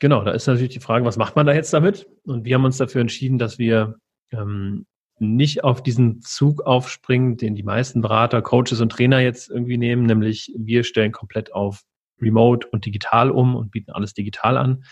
Genau, 0.00 0.22
da 0.22 0.30
ist 0.30 0.46
natürlich 0.46 0.72
die 0.72 0.80
Frage, 0.80 1.04
was 1.04 1.16
macht 1.16 1.34
man 1.34 1.46
da 1.46 1.52
jetzt 1.52 1.72
damit? 1.72 2.08
Und 2.24 2.44
wir 2.44 2.54
haben 2.54 2.64
uns 2.64 2.76
dafür 2.76 3.00
entschieden, 3.00 3.38
dass 3.38 3.58
wir 3.58 3.96
ähm, 4.30 4.86
nicht 5.18 5.64
auf 5.64 5.82
diesen 5.82 6.20
Zug 6.20 6.62
aufspringen, 6.62 7.36
den 7.36 7.56
die 7.56 7.64
meisten 7.64 8.00
Berater, 8.00 8.40
Coaches 8.40 8.80
und 8.80 8.90
Trainer 8.90 9.18
jetzt 9.18 9.50
irgendwie 9.50 9.76
nehmen, 9.76 10.04
nämlich 10.04 10.52
wir 10.56 10.84
stellen 10.84 11.10
komplett 11.10 11.52
auf 11.52 11.82
Remote 12.20 12.66
und 12.68 12.86
digital 12.86 13.30
um 13.30 13.56
und 13.56 13.70
bieten 13.70 13.90
alles 13.90 14.14
digital 14.14 14.56
an, 14.56 14.84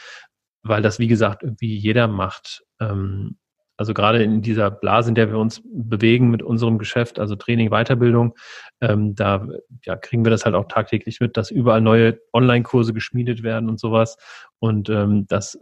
weil 0.63 0.83
das, 0.83 0.99
wie 0.99 1.09
gesagt, 1.09 1.43
irgendwie 1.43 1.77
jeder 1.77 2.09
macht. 2.09 2.65
Ähm, 2.81 3.37
also 3.77 3.93
gerade 3.93 4.23
in 4.23 4.43
dieser 4.43 4.71
Blase, 4.71 5.11
in 5.11 5.15
der 5.15 5.31
wir 5.31 5.39
uns 5.39 5.63
bewegen 5.65 6.31
mit 6.31 6.43
unserem 6.43 6.79
Geschäft, 6.79 7.19
also 7.19 7.37
Training, 7.37 7.71
Weiterbildung, 7.71 8.35
ähm, 8.81 9.15
da 9.15 9.47
ja, 9.85 9.97
kriegen 9.97 10.25
wir 10.25 10.31
das 10.31 10.45
halt 10.45 10.55
auch 10.55 10.67
tagtäglich 10.69 11.21
mit, 11.21 11.37
dass 11.37 11.51
überall 11.51 11.81
neue 11.81 12.19
Online-Kurse 12.33 12.95
geschmiedet 12.95 13.43
werden 13.43 13.69
und 13.69 13.79
sowas. 13.79 14.17
Und 14.59 14.89
ähm, 14.89 15.27
das 15.29 15.59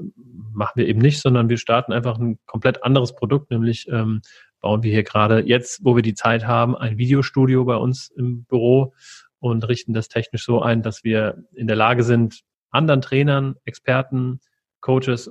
machen 0.53 0.73
wir 0.77 0.87
eben 0.87 1.01
nicht, 1.01 1.21
sondern 1.21 1.49
wir 1.49 1.59
starten 1.59 1.93
einfach 1.93 2.19
ein 2.19 2.39
komplett 2.47 2.85
anderes 2.85 3.15
Produkt, 3.15 3.51
nämlich 3.51 3.89
ähm, 3.89 4.23
bauen 4.61 4.83
wir 4.83 4.93
hier 4.93 5.03
gerade 5.03 5.41
jetzt, 5.41 5.85
wo 5.85 5.97
wir 5.97 6.03
die 6.03 6.15
Zeit 6.15 6.47
haben, 6.47 6.77
ein 6.77 6.97
Videostudio 6.97 7.65
bei 7.65 7.77
uns 7.77 8.11
im 8.11 8.45
Büro 8.45 8.95
und 9.41 9.69
richten 9.69 9.93
das 9.93 10.09
technisch 10.09 10.45
so 10.45 10.63
ein, 10.63 10.83
dass 10.83 11.05
wir 11.05 11.45
in 11.53 11.67
der 11.67 11.77
Lage 11.77 12.03
sind, 12.03 12.41
anderen 12.71 13.03
Trainern, 13.03 13.57
Experten, 13.65 14.41
Coaches 14.81 15.31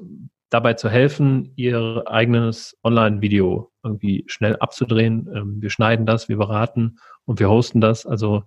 dabei 0.54 0.76
zu 0.76 0.90
helfen, 0.90 1.52
ihr 1.56 2.04
eigenes 2.06 2.78
Online-Video 2.84 3.72
irgendwie 3.84 4.24
schnell 4.28 4.56
abzudrehen. 4.58 5.28
Ähm, 5.34 5.62
wir 5.62 5.72
schneiden 5.72 6.06
das, 6.06 6.30
wir 6.30 6.38
beraten 6.38 7.00
und 7.26 7.40
wir 7.40 7.50
hosten 7.50 7.82
das. 7.82 8.06
Also 8.06 8.44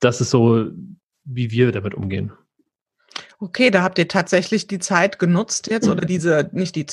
das 0.00 0.20
ist 0.20 0.30
so, 0.30 0.66
wie 1.24 1.50
wir 1.52 1.70
damit 1.70 1.94
umgehen. 1.94 2.32
Okay, 3.38 3.70
da 3.70 3.82
habt 3.82 3.98
ihr 3.98 4.08
tatsächlich 4.08 4.66
die 4.66 4.78
Zeit 4.78 5.18
genutzt 5.18 5.68
jetzt 5.68 5.88
oder 5.88 6.04
diese, 6.06 6.50
nicht 6.52 6.74
die, 6.74 6.86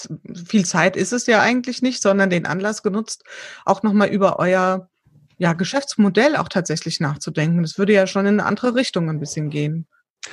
viel 0.45 0.65
Zeit 0.65 0.95
ist 0.95 1.13
es 1.13 1.25
ja 1.25 1.41
eigentlich 1.41 1.81
nicht, 1.81 2.01
sondern 2.01 2.29
den 2.29 2.45
Anlass 2.45 2.83
genutzt, 2.83 3.23
auch 3.65 3.81
nochmal 3.81 4.09
über 4.09 4.39
euer 4.39 4.89
ja, 5.37 5.53
Geschäftsmodell 5.53 6.35
auch 6.35 6.49
tatsächlich 6.49 6.99
nachzudenken. 6.99 7.63
Das 7.63 7.77
würde 7.77 7.93
ja 7.93 8.07
schon 8.07 8.25
in 8.25 8.39
eine 8.39 8.45
andere 8.45 8.75
Richtung 8.75 9.09
ein 9.09 9.19
bisschen 9.19 9.49
gehen, 9.49 9.87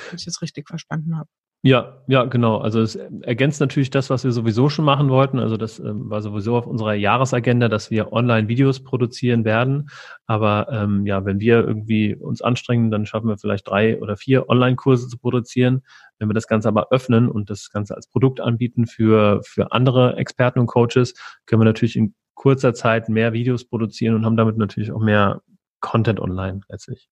wenn 0.09 0.19
ich 0.19 0.25
das 0.25 0.41
richtig 0.41 0.67
verstanden 0.67 1.17
habe. 1.17 1.29
Ja, 1.63 2.01
ja, 2.07 2.23
genau. 2.25 2.57
Also 2.57 2.81
es 2.81 2.95
ergänzt 2.95 3.61
natürlich 3.61 3.91
das, 3.91 4.09
was 4.09 4.23
wir 4.23 4.31
sowieso 4.31 4.67
schon 4.69 4.83
machen 4.83 5.09
wollten. 5.09 5.37
Also 5.37 5.57
das 5.57 5.77
ähm, 5.77 6.09
war 6.09 6.23
sowieso 6.23 6.55
auf 6.57 6.65
unserer 6.65 6.95
Jahresagenda, 6.95 7.69
dass 7.69 7.91
wir 7.91 8.11
Online-Videos 8.11 8.83
produzieren 8.83 9.45
werden. 9.45 9.89
Aber 10.25 10.67
ähm, 10.71 11.05
ja, 11.05 11.23
wenn 11.23 11.39
wir 11.39 11.59
irgendwie 11.59 12.15
uns 12.15 12.41
anstrengen, 12.41 12.89
dann 12.89 13.05
schaffen 13.05 13.27
wir 13.27 13.37
vielleicht 13.37 13.67
drei 13.67 14.01
oder 14.01 14.17
vier 14.17 14.49
Online-Kurse 14.49 15.07
zu 15.07 15.19
produzieren. 15.19 15.83
Wenn 16.17 16.29
wir 16.29 16.33
das 16.33 16.47
Ganze 16.47 16.67
aber 16.67 16.87
öffnen 16.89 17.29
und 17.29 17.51
das 17.51 17.69
Ganze 17.69 17.95
als 17.95 18.07
Produkt 18.07 18.41
anbieten 18.41 18.87
für, 18.87 19.41
für 19.43 19.71
andere 19.71 20.15
Experten 20.15 20.57
und 20.57 20.65
Coaches, 20.65 21.13
können 21.45 21.61
wir 21.61 21.65
natürlich 21.65 21.95
in 21.95 22.15
kurzer 22.33 22.73
Zeit 22.73 23.07
mehr 23.07 23.33
Videos 23.33 23.65
produzieren 23.65 24.15
und 24.15 24.25
haben 24.25 24.35
damit 24.35 24.57
natürlich 24.57 24.91
auch 24.91 24.99
mehr 24.99 25.43
Content 25.79 26.19
online 26.19 26.61
letztlich. 26.69 27.07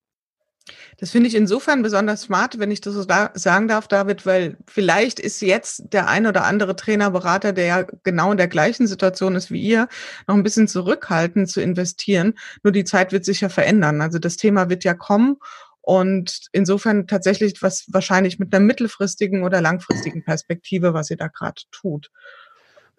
Das 0.97 1.11
finde 1.11 1.27
ich 1.27 1.35
insofern 1.35 1.81
besonders 1.81 2.23
smart, 2.23 2.59
wenn 2.59 2.71
ich 2.71 2.81
das 2.81 2.93
so 2.93 3.05
da 3.05 3.31
sagen 3.33 3.67
darf, 3.67 3.87
David, 3.87 4.25
weil 4.25 4.57
vielleicht 4.67 5.19
ist 5.19 5.41
jetzt 5.41 5.93
der 5.93 6.07
ein 6.07 6.27
oder 6.27 6.43
andere 6.43 6.75
Trainer, 6.75 7.11
Berater, 7.11 7.53
der 7.53 7.65
ja 7.65 7.85
genau 8.03 8.31
in 8.31 8.37
der 8.37 8.47
gleichen 8.47 8.87
Situation 8.87 9.35
ist 9.35 9.51
wie 9.51 9.61
ihr, 9.61 9.87
noch 10.27 10.35
ein 10.35 10.43
bisschen 10.43 10.67
zurückhaltend 10.67 11.49
zu 11.49 11.61
investieren. 11.61 12.33
Nur 12.63 12.73
die 12.73 12.83
Zeit 12.83 13.11
wird 13.11 13.25
sich 13.25 13.41
ja 13.41 13.49
verändern. 13.49 14.01
Also 14.01 14.19
das 14.19 14.35
Thema 14.35 14.69
wird 14.69 14.83
ja 14.83 14.93
kommen 14.93 15.37
und 15.81 16.47
insofern 16.51 17.07
tatsächlich 17.07 17.61
was 17.61 17.85
wahrscheinlich 17.87 18.37
mit 18.37 18.53
einer 18.53 18.63
mittelfristigen 18.63 19.43
oder 19.43 19.61
langfristigen 19.61 20.23
Perspektive, 20.23 20.93
was 20.93 21.09
ihr 21.09 21.17
da 21.17 21.27
gerade 21.27 21.61
tut. 21.71 22.11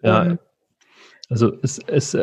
Ja, 0.01 0.21
und 0.21 0.39
also 1.29 1.53
es, 1.61 1.79
es 1.87 2.17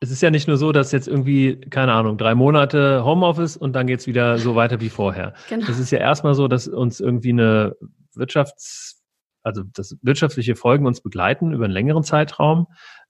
es 0.00 0.10
ist 0.10 0.22
ja 0.22 0.30
nicht 0.30 0.48
nur 0.48 0.56
so, 0.56 0.72
dass 0.72 0.92
jetzt 0.92 1.08
irgendwie, 1.08 1.60
keine 1.60 1.92
Ahnung, 1.92 2.16
drei 2.16 2.34
Monate 2.34 3.04
Homeoffice 3.04 3.56
und 3.58 3.74
dann 3.74 3.86
geht's 3.86 4.06
wieder 4.06 4.38
so 4.38 4.56
weiter 4.56 4.80
wie 4.80 4.88
vorher. 4.88 5.34
Genau. 5.50 5.68
Es 5.68 5.78
ist 5.78 5.90
ja 5.90 5.98
erstmal 5.98 6.34
so, 6.34 6.48
dass 6.48 6.66
uns 6.66 7.00
irgendwie 7.00 7.30
eine 7.30 7.76
Wirtschafts-, 8.16 8.96
also 9.42 9.62
das 9.62 9.98
wirtschaftliche 10.00 10.56
Folgen 10.56 10.86
uns 10.86 11.02
begleiten 11.02 11.52
über 11.52 11.66
einen 11.66 11.74
längeren 11.74 12.02
Zeitraum, 12.02 12.66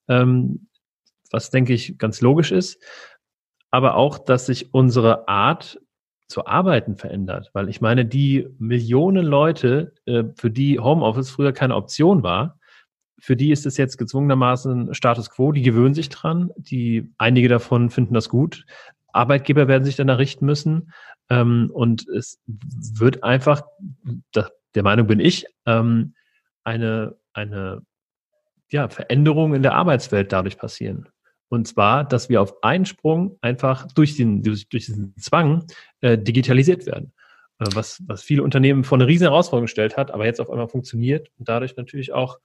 ähm, 0.09 0.68
was 1.30 1.50
denke 1.50 1.73
ich 1.73 1.97
ganz 1.97 2.20
logisch 2.20 2.50
ist. 2.50 2.82
Aber 3.70 3.94
auch, 3.94 4.18
dass 4.18 4.47
sich 4.47 4.75
unsere 4.75 5.28
Art 5.28 5.80
zu 6.26 6.47
arbeiten 6.47 6.97
verändert. 6.97 7.50
Weil 7.52 7.68
ich 7.68 7.80
meine, 7.80 8.04
die 8.04 8.49
Millionen 8.59 9.25
Leute, 9.25 9.94
äh, 10.06 10.25
für 10.35 10.50
die 10.50 10.80
Homeoffice 10.80 11.30
früher 11.30 11.52
keine 11.52 11.76
Option 11.76 12.25
war, 12.25 12.60
für 13.21 13.37
die 13.37 13.53
ist 13.53 13.67
es 13.67 13.77
jetzt 13.77 13.99
gezwungenermaßen 13.99 14.95
Status 14.95 15.31
quo, 15.31 15.53
die 15.53 15.62
gewöhnen 15.62 15.95
sich 15.95 16.09
dran, 16.09 16.50
die 16.57 17.11
einige 17.19 17.49
davon 17.49 17.91
finden 17.91 18.15
das 18.15 18.29
gut. 18.29 18.65
Arbeitgeber 19.12 19.69
werden 19.69 19.85
sich 19.85 19.97
danach 19.97 20.19
richten 20.19 20.47
müssen. 20.47 20.93
Ähm, 21.29 21.71
und 21.73 22.09
es 22.09 22.41
wird 22.47 23.23
einfach, 23.23 23.62
da, 24.33 24.49
der 24.75 24.83
Meinung 24.83 25.07
bin 25.07 25.21
ich, 25.21 25.47
ähm, 25.67 26.15
eine, 26.65 27.17
eine 27.33 27.83
ja, 28.71 28.89
Veränderung 28.89 29.55
in 29.55 29.62
der 29.62 29.75
Arbeitswelt 29.75 30.33
dadurch 30.33 30.59
passieren. 30.59 31.09
Und 31.49 31.67
zwar, 31.67 32.05
dass 32.05 32.29
wir 32.29 32.41
auf 32.41 32.62
einen 32.62 32.87
Sprung 32.87 33.37
einfach 33.41 33.87
durch, 33.93 34.17
den, 34.17 34.43
durch, 34.43 34.69
diesen 34.69 35.15
Zwang 35.19 35.65
äh, 36.00 36.17
digitalisiert 36.17 36.87
werden. 36.87 37.12
Äh, 37.61 37.67
was, 37.75 38.02
was 38.07 38.23
viele 38.23 38.43
Unternehmen 38.43 38.85
vor 38.85 38.99
eine 38.99 39.07
riesen 39.07 39.25
Herausforderung 39.25 39.67
gestellt 39.67 39.97
hat, 39.97 40.11
aber 40.11 40.25
jetzt 40.25 40.40
auf 40.40 40.50
einmal 40.50 40.69
funktioniert 40.69 41.29
und 41.38 41.49
dadurch 41.49 41.76
natürlich 41.76 42.12
auch 42.12 42.38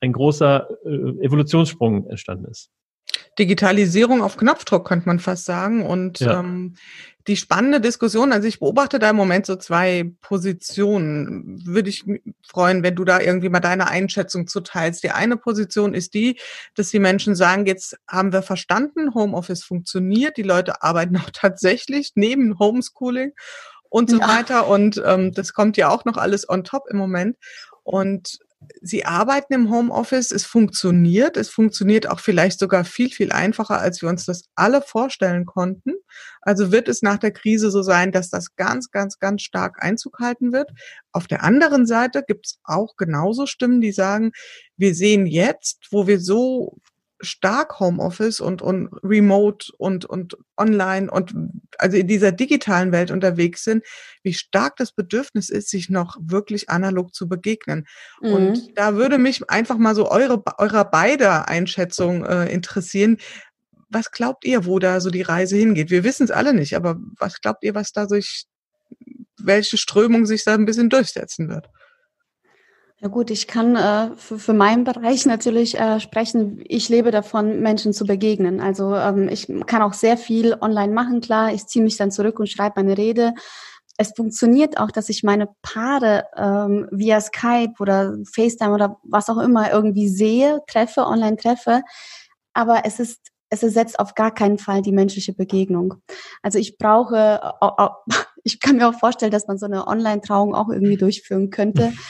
ein 0.00 0.12
großer 0.12 0.68
äh, 0.84 1.24
Evolutionssprung 1.24 2.06
entstanden 2.08 2.46
ist. 2.46 2.70
Digitalisierung 3.38 4.22
auf 4.22 4.36
Knopfdruck, 4.36 4.86
könnte 4.86 5.06
man 5.06 5.18
fast 5.18 5.44
sagen. 5.44 5.84
Und 5.86 6.20
ja. 6.20 6.40
ähm, 6.40 6.74
die 7.26 7.36
spannende 7.36 7.80
Diskussion, 7.80 8.32
also 8.32 8.46
ich 8.46 8.60
beobachte 8.60 8.98
da 8.98 9.10
im 9.10 9.16
Moment 9.16 9.46
so 9.46 9.56
zwei 9.56 10.12
Positionen. 10.20 11.64
Würde 11.64 11.88
ich 11.88 12.04
freuen, 12.46 12.82
wenn 12.82 12.96
du 12.96 13.04
da 13.04 13.20
irgendwie 13.20 13.48
mal 13.48 13.60
deine 13.60 13.88
Einschätzung 13.88 14.46
zuteilst. 14.46 15.02
Die 15.04 15.10
eine 15.10 15.36
Position 15.36 15.94
ist 15.94 16.14
die, 16.14 16.38
dass 16.74 16.90
die 16.90 16.98
Menschen 16.98 17.34
sagen, 17.34 17.66
jetzt 17.66 17.96
haben 18.08 18.32
wir 18.32 18.42
verstanden, 18.42 19.14
Homeoffice 19.14 19.64
funktioniert, 19.64 20.36
die 20.36 20.42
Leute 20.42 20.82
arbeiten 20.82 21.16
auch 21.16 21.30
tatsächlich 21.32 22.12
neben 22.14 22.58
Homeschooling 22.58 23.32
und 23.90 24.08
so 24.08 24.18
ja. 24.18 24.28
weiter. 24.28 24.68
Und 24.68 25.02
ähm, 25.04 25.32
das 25.32 25.52
kommt 25.52 25.76
ja 25.76 25.90
auch 25.90 26.06
noch 26.06 26.16
alles 26.16 26.48
on 26.48 26.64
top 26.64 26.84
im 26.88 26.96
Moment. 26.96 27.36
Und 27.82 28.38
Sie 28.82 29.06
arbeiten 29.06 29.54
im 29.54 29.70
Homeoffice, 29.70 30.32
es 30.32 30.44
funktioniert, 30.44 31.38
es 31.38 31.48
funktioniert 31.48 32.08
auch 32.10 32.20
vielleicht 32.20 32.58
sogar 32.58 32.84
viel, 32.84 33.10
viel 33.10 33.32
einfacher, 33.32 33.80
als 33.80 34.02
wir 34.02 34.08
uns 34.10 34.26
das 34.26 34.50
alle 34.54 34.82
vorstellen 34.82 35.46
konnten. 35.46 35.94
Also 36.42 36.70
wird 36.70 36.88
es 36.88 37.00
nach 37.00 37.16
der 37.16 37.30
Krise 37.30 37.70
so 37.70 37.82
sein, 37.82 38.12
dass 38.12 38.28
das 38.28 38.56
ganz, 38.56 38.90
ganz, 38.90 39.18
ganz 39.18 39.42
stark 39.42 39.82
Einzug 39.82 40.18
halten 40.18 40.52
wird. 40.52 40.70
Auf 41.12 41.26
der 41.26 41.42
anderen 41.42 41.86
Seite 41.86 42.22
gibt 42.26 42.46
es 42.46 42.58
auch 42.62 42.96
genauso 42.96 43.46
Stimmen, 43.46 43.80
die 43.80 43.92
sagen, 43.92 44.32
wir 44.76 44.94
sehen 44.94 45.26
jetzt, 45.26 45.86
wo 45.90 46.06
wir 46.06 46.20
so 46.20 46.76
stark 47.20 47.80
Homeoffice 47.80 48.40
und, 48.40 48.62
und 48.62 48.88
Remote 49.02 49.72
und, 49.78 50.04
und 50.04 50.36
online 50.56 51.10
und 51.10 51.34
also 51.78 51.96
in 51.96 52.06
dieser 52.06 52.32
digitalen 52.32 52.92
Welt 52.92 53.10
unterwegs 53.10 53.64
sind, 53.64 53.84
wie 54.22 54.34
stark 54.34 54.76
das 54.76 54.92
Bedürfnis 54.92 55.48
ist, 55.50 55.70
sich 55.70 55.90
noch 55.90 56.16
wirklich 56.20 56.70
analog 56.70 57.14
zu 57.14 57.28
begegnen. 57.28 57.86
Mhm. 58.20 58.32
Und 58.32 58.78
da 58.78 58.94
würde 58.94 59.18
mich 59.18 59.48
einfach 59.50 59.78
mal 59.78 59.94
so 59.94 60.10
eure, 60.10 60.42
eurer 60.58 60.84
beider 60.84 61.48
Einschätzung 61.48 62.24
äh, 62.24 62.46
interessieren. 62.52 63.18
Was 63.88 64.10
glaubt 64.10 64.44
ihr, 64.44 64.66
wo 64.66 64.78
da 64.78 65.00
so 65.00 65.10
die 65.10 65.22
Reise 65.22 65.56
hingeht? 65.56 65.90
Wir 65.90 66.04
wissen 66.04 66.24
es 66.24 66.30
alle 66.30 66.54
nicht, 66.54 66.76
aber 66.76 66.96
was 67.18 67.40
glaubt 67.40 67.64
ihr, 67.64 67.74
was 67.74 67.92
da 67.92 68.06
durch, 68.06 68.44
welche 69.38 69.76
Strömung 69.76 70.26
sich 70.26 70.44
da 70.44 70.54
ein 70.54 70.66
bisschen 70.66 70.90
durchsetzen 70.90 71.48
wird? 71.48 71.68
Ja 73.02 73.08
gut, 73.08 73.30
ich 73.30 73.46
kann 73.46 73.76
äh, 73.76 74.14
für, 74.16 74.38
für 74.38 74.52
meinen 74.52 74.84
Bereich 74.84 75.24
natürlich 75.24 75.78
äh, 75.80 76.00
sprechen. 76.00 76.62
Ich 76.68 76.90
lebe 76.90 77.10
davon, 77.10 77.60
Menschen 77.60 77.94
zu 77.94 78.04
begegnen. 78.04 78.60
Also 78.60 78.94
ähm, 78.94 79.30
ich 79.30 79.50
kann 79.66 79.80
auch 79.80 79.94
sehr 79.94 80.18
viel 80.18 80.54
online 80.60 80.92
machen, 80.92 81.22
klar. 81.22 81.50
Ich 81.54 81.66
ziehe 81.66 81.82
mich 81.82 81.96
dann 81.96 82.10
zurück 82.10 82.38
und 82.38 82.50
schreibe 82.50 82.82
meine 82.82 82.98
Rede. 82.98 83.32
Es 83.96 84.12
funktioniert 84.14 84.78
auch, 84.78 84.90
dass 84.90 85.08
ich 85.08 85.22
meine 85.22 85.48
Paare 85.62 86.26
ähm, 86.36 86.88
via 86.90 87.22
Skype 87.22 87.72
oder 87.78 88.18
FaceTime 88.34 88.74
oder 88.74 88.98
was 89.02 89.30
auch 89.30 89.38
immer 89.38 89.72
irgendwie 89.72 90.08
sehe, 90.08 90.60
treffe, 90.66 91.06
online 91.06 91.36
treffe. 91.36 91.80
Aber 92.52 92.82
es 92.84 93.00
ist 93.00 93.20
es 93.52 93.62
ersetzt 93.62 93.98
auf 93.98 94.14
gar 94.14 94.32
keinen 94.32 94.58
Fall 94.58 94.80
die 94.80 94.92
menschliche 94.92 95.32
Begegnung. 95.32 95.94
Also 96.42 96.58
ich 96.58 96.78
brauche, 96.78 97.40
ich 98.44 98.60
kann 98.60 98.76
mir 98.76 98.88
auch 98.88 98.98
vorstellen, 98.98 99.32
dass 99.32 99.48
man 99.48 99.58
so 99.58 99.66
eine 99.66 99.88
Online-Trauung 99.88 100.54
auch 100.54 100.68
irgendwie 100.68 100.98
durchführen 100.98 101.48
könnte. 101.48 101.94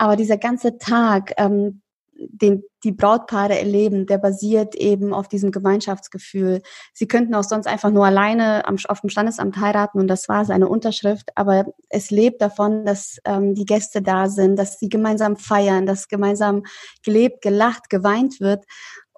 Aber 0.00 0.16
dieser 0.16 0.38
ganze 0.38 0.78
Tag, 0.78 1.34
ähm, 1.36 1.82
den 2.14 2.62
die 2.84 2.92
Brautpaare 2.92 3.58
erleben, 3.58 4.06
der 4.06 4.16
basiert 4.16 4.74
eben 4.74 5.12
auf 5.12 5.28
diesem 5.28 5.50
Gemeinschaftsgefühl. 5.50 6.62
Sie 6.94 7.06
könnten 7.06 7.34
auch 7.34 7.44
sonst 7.44 7.66
einfach 7.66 7.90
nur 7.90 8.06
alleine 8.06 8.66
am, 8.66 8.76
auf 8.88 9.02
dem 9.02 9.10
Standesamt 9.10 9.58
heiraten 9.58 9.98
und 9.98 10.08
das 10.08 10.26
war 10.30 10.46
seine 10.46 10.68
Unterschrift, 10.68 11.28
aber 11.34 11.66
es 11.90 12.10
lebt 12.10 12.40
davon, 12.40 12.86
dass 12.86 13.18
ähm, 13.26 13.54
die 13.54 13.66
Gäste 13.66 14.00
da 14.00 14.30
sind, 14.30 14.56
dass 14.56 14.78
sie 14.78 14.88
gemeinsam 14.88 15.36
feiern, 15.36 15.84
dass 15.84 16.08
gemeinsam 16.08 16.62
gelebt, 17.02 17.42
gelacht, 17.42 17.90
geweint 17.90 18.40
wird. 18.40 18.64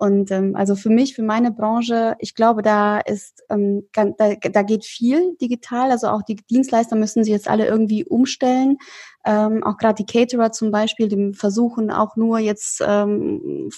Und 0.03 0.33
ähm, 0.33 0.57
also 0.57 0.75
für 0.75 0.91
mich, 0.91 1.15
für 1.15 1.23
meine 1.23 1.53
Branche, 1.53 2.17
ich 2.19 2.35
glaube, 2.35 2.62
da 2.62 2.99
ist, 2.99 3.45
ähm, 3.51 3.87
da, 3.93 4.07
da 4.35 4.62
geht 4.62 4.85
viel 4.85 5.37
digital. 5.41 5.93
Also 5.93 6.09
auch 6.09 6.23
die 6.23 6.35
Dienstleister 6.35 6.97
müssen 6.97 7.23
sich 7.23 7.33
jetzt 7.33 7.49
alle 7.49 7.69
irgendwie 7.69 8.05
umstellen. 8.05 8.79
Ähm, 9.25 9.62
auch 9.62 9.77
gerade 9.77 10.03
die 10.03 10.12
Caterer 10.12 10.51
zum 10.51 10.73
Beispiel, 10.73 11.07
die 11.07 11.35
versuchen 11.35 11.93
auch 11.93 12.17
nur 12.17 12.41
jetzt 12.41 12.83
ähm, 12.85 13.71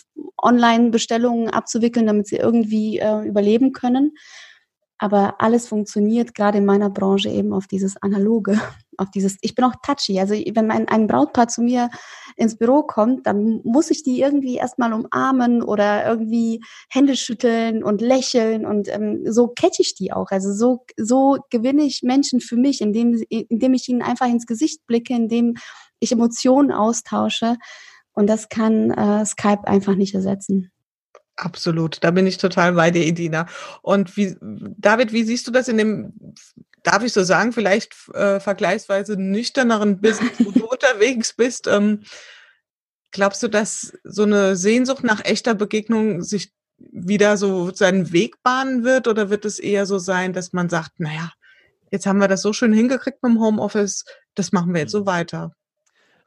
Online-Bestellungen 0.42 1.50
abzuwickeln, 1.50 2.06
damit 2.06 2.26
sie 2.26 2.36
irgendwie 2.36 3.00
äh, 3.00 3.20
überleben 3.26 3.74
können. 3.74 4.14
Aber 4.98 5.40
alles 5.40 5.66
funktioniert 5.66 6.34
gerade 6.34 6.58
in 6.58 6.64
meiner 6.64 6.88
Branche 6.88 7.28
eben 7.28 7.52
auf 7.52 7.66
dieses 7.66 8.00
Analoge, 8.00 8.60
auf 8.96 9.10
dieses, 9.10 9.36
ich 9.40 9.54
bin 9.54 9.64
auch 9.64 9.74
touchy. 9.84 10.20
Also 10.20 10.34
wenn 10.34 10.70
ein, 10.70 10.88
ein 10.88 11.08
Brautpaar 11.08 11.48
zu 11.48 11.62
mir 11.62 11.90
ins 12.36 12.56
Büro 12.56 12.82
kommt, 12.82 13.26
dann 13.26 13.60
muss 13.64 13.90
ich 13.90 14.04
die 14.04 14.20
irgendwie 14.20 14.56
erstmal 14.56 14.92
umarmen 14.92 15.62
oder 15.62 16.06
irgendwie 16.06 16.62
Hände 16.88 17.16
schütteln 17.16 17.82
und 17.82 18.00
lächeln 18.00 18.64
und 18.64 18.88
ähm, 18.88 19.22
so 19.30 19.48
catch 19.48 19.80
ich 19.80 19.94
die 19.94 20.12
auch. 20.12 20.30
Also 20.30 20.52
so, 20.52 20.84
so 20.96 21.38
gewinne 21.50 21.82
ich 21.82 22.02
Menschen 22.02 22.40
für 22.40 22.56
mich, 22.56 22.80
indem, 22.80 23.20
indem 23.28 23.74
ich 23.74 23.88
ihnen 23.88 24.02
einfach 24.02 24.26
ins 24.26 24.46
Gesicht 24.46 24.86
blicke, 24.86 25.14
indem 25.14 25.54
ich 25.98 26.12
Emotionen 26.12 26.70
austausche. 26.70 27.56
Und 28.12 28.28
das 28.28 28.48
kann 28.48 28.92
äh, 28.92 29.26
Skype 29.26 29.66
einfach 29.66 29.96
nicht 29.96 30.14
ersetzen. 30.14 30.70
Absolut, 31.36 31.98
da 32.04 32.12
bin 32.12 32.26
ich 32.26 32.38
total 32.38 32.74
bei 32.74 32.90
dir, 32.90 33.04
Edina. 33.04 33.46
Und 33.82 34.16
wie, 34.16 34.36
David, 34.40 35.12
wie 35.12 35.24
siehst 35.24 35.46
du 35.46 35.50
das 35.50 35.66
in 35.66 35.78
dem, 35.78 36.12
darf 36.84 37.02
ich 37.02 37.12
so 37.12 37.24
sagen, 37.24 37.52
vielleicht 37.52 37.94
äh, 38.14 38.38
vergleichsweise 38.38 39.16
nüchterneren 39.16 40.00
Business, 40.00 40.32
wo 40.38 40.52
du 40.52 40.66
unterwegs 40.70 41.32
bist? 41.32 41.66
Ähm, 41.66 42.02
glaubst 43.10 43.42
du, 43.42 43.48
dass 43.48 43.98
so 44.04 44.22
eine 44.22 44.54
Sehnsucht 44.54 45.02
nach 45.02 45.24
echter 45.24 45.54
Begegnung 45.54 46.22
sich 46.22 46.52
wieder 46.78 47.36
so 47.36 47.72
seinen 47.72 48.12
Weg 48.12 48.40
bahnen 48.44 48.84
wird? 48.84 49.08
Oder 49.08 49.28
wird 49.28 49.44
es 49.44 49.58
eher 49.58 49.86
so 49.86 49.98
sein, 49.98 50.32
dass 50.32 50.52
man 50.52 50.68
sagt, 50.68 51.00
naja, 51.00 51.32
jetzt 51.90 52.06
haben 52.06 52.20
wir 52.20 52.28
das 52.28 52.42
so 52.42 52.52
schön 52.52 52.72
hingekriegt 52.72 53.22
mit 53.22 53.32
dem 53.32 53.40
Homeoffice, 53.40 54.04
das 54.36 54.52
machen 54.52 54.72
wir 54.72 54.82
jetzt 54.82 54.92
so 54.92 55.00
mhm. 55.00 55.06
weiter? 55.06 55.56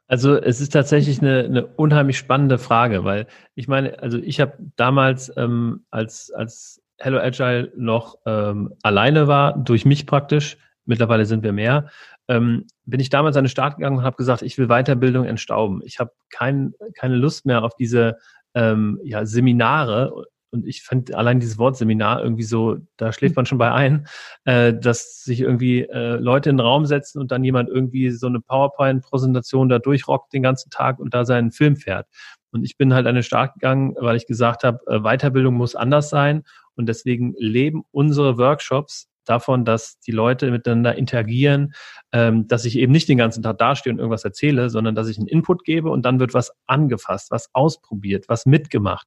Also 0.08 0.36
es 0.36 0.60
ist 0.60 0.72
tatsächlich 0.72 1.20
eine, 1.20 1.44
eine 1.44 1.66
unheimlich 1.66 2.16
spannende 2.16 2.58
Frage, 2.58 3.04
weil 3.04 3.26
ich 3.54 3.68
meine, 3.68 4.02
also 4.02 4.18
ich 4.18 4.40
habe 4.40 4.54
damals 4.76 5.30
ähm, 5.36 5.84
als, 5.90 6.32
als 6.34 6.82
Hello 6.96 7.18
Agile 7.18 7.70
noch 7.76 8.16
ähm, 8.24 8.74
alleine 8.82 9.28
war, 9.28 9.56
durch 9.56 9.84
mich 9.84 10.06
praktisch, 10.06 10.56
mittlerweile 10.86 11.26
sind 11.26 11.44
wir 11.44 11.52
mehr, 11.52 11.90
ähm, 12.26 12.66
bin 12.86 13.00
ich 13.00 13.10
damals 13.10 13.36
an 13.36 13.44
den 13.44 13.50
Start 13.50 13.76
gegangen 13.76 13.98
und 13.98 14.04
habe 14.04 14.16
gesagt, 14.16 14.40
ich 14.40 14.56
will 14.56 14.68
Weiterbildung 14.68 15.26
entstauben. 15.26 15.82
Ich 15.84 16.00
habe 16.00 16.12
kein, 16.30 16.72
keine 16.94 17.16
Lust 17.16 17.44
mehr 17.44 17.62
auf 17.62 17.76
diese 17.76 18.16
ähm, 18.54 18.98
ja, 19.04 19.26
Seminare 19.26 20.24
und 20.50 20.66
ich 20.66 20.82
fand 20.82 21.14
allein 21.14 21.40
dieses 21.40 21.58
Wort 21.58 21.76
Seminar 21.76 22.22
irgendwie 22.22 22.42
so, 22.42 22.78
da 22.96 23.12
schläft 23.12 23.36
man 23.36 23.46
schon 23.46 23.58
bei 23.58 23.70
ein, 23.72 24.06
äh, 24.44 24.72
dass 24.72 25.22
sich 25.22 25.40
irgendwie 25.40 25.82
äh, 25.82 26.16
Leute 26.16 26.50
in 26.50 26.56
den 26.56 26.66
Raum 26.66 26.86
setzen 26.86 27.20
und 27.20 27.30
dann 27.30 27.44
jemand 27.44 27.68
irgendwie 27.68 28.10
so 28.10 28.26
eine 28.26 28.40
PowerPoint-Präsentation 28.40 29.68
da 29.68 29.78
durchrockt 29.78 30.32
den 30.32 30.42
ganzen 30.42 30.70
Tag 30.70 30.98
und 30.98 31.14
da 31.14 31.24
seinen 31.24 31.52
Film 31.52 31.76
fährt. 31.76 32.06
Und 32.50 32.64
ich 32.64 32.76
bin 32.76 32.94
halt 32.94 33.06
an 33.06 33.14
den 33.14 33.24
Start 33.24 33.54
gegangen, 33.54 33.94
weil 33.98 34.16
ich 34.16 34.26
gesagt 34.26 34.64
habe, 34.64 34.78
äh, 34.86 35.00
Weiterbildung 35.00 35.54
muss 35.54 35.74
anders 35.74 36.08
sein 36.08 36.44
und 36.76 36.86
deswegen 36.86 37.34
leben 37.38 37.82
unsere 37.90 38.38
Workshops 38.38 39.08
davon, 39.28 39.64
dass 39.64 39.98
die 40.00 40.12
Leute 40.12 40.50
miteinander 40.50 40.94
interagieren, 40.96 41.74
ähm, 42.12 42.48
dass 42.48 42.64
ich 42.64 42.78
eben 42.78 42.92
nicht 42.92 43.08
den 43.08 43.18
ganzen 43.18 43.42
Tag 43.42 43.58
dastehe 43.58 43.92
und 43.92 43.98
irgendwas 43.98 44.24
erzähle, 44.24 44.70
sondern 44.70 44.94
dass 44.94 45.08
ich 45.08 45.18
einen 45.18 45.26
Input 45.26 45.64
gebe 45.64 45.90
und 45.90 46.06
dann 46.06 46.20
wird 46.20 46.34
was 46.34 46.52
angefasst, 46.66 47.30
was 47.30 47.50
ausprobiert, 47.52 48.24
was 48.28 48.46
mitgemacht. 48.46 49.06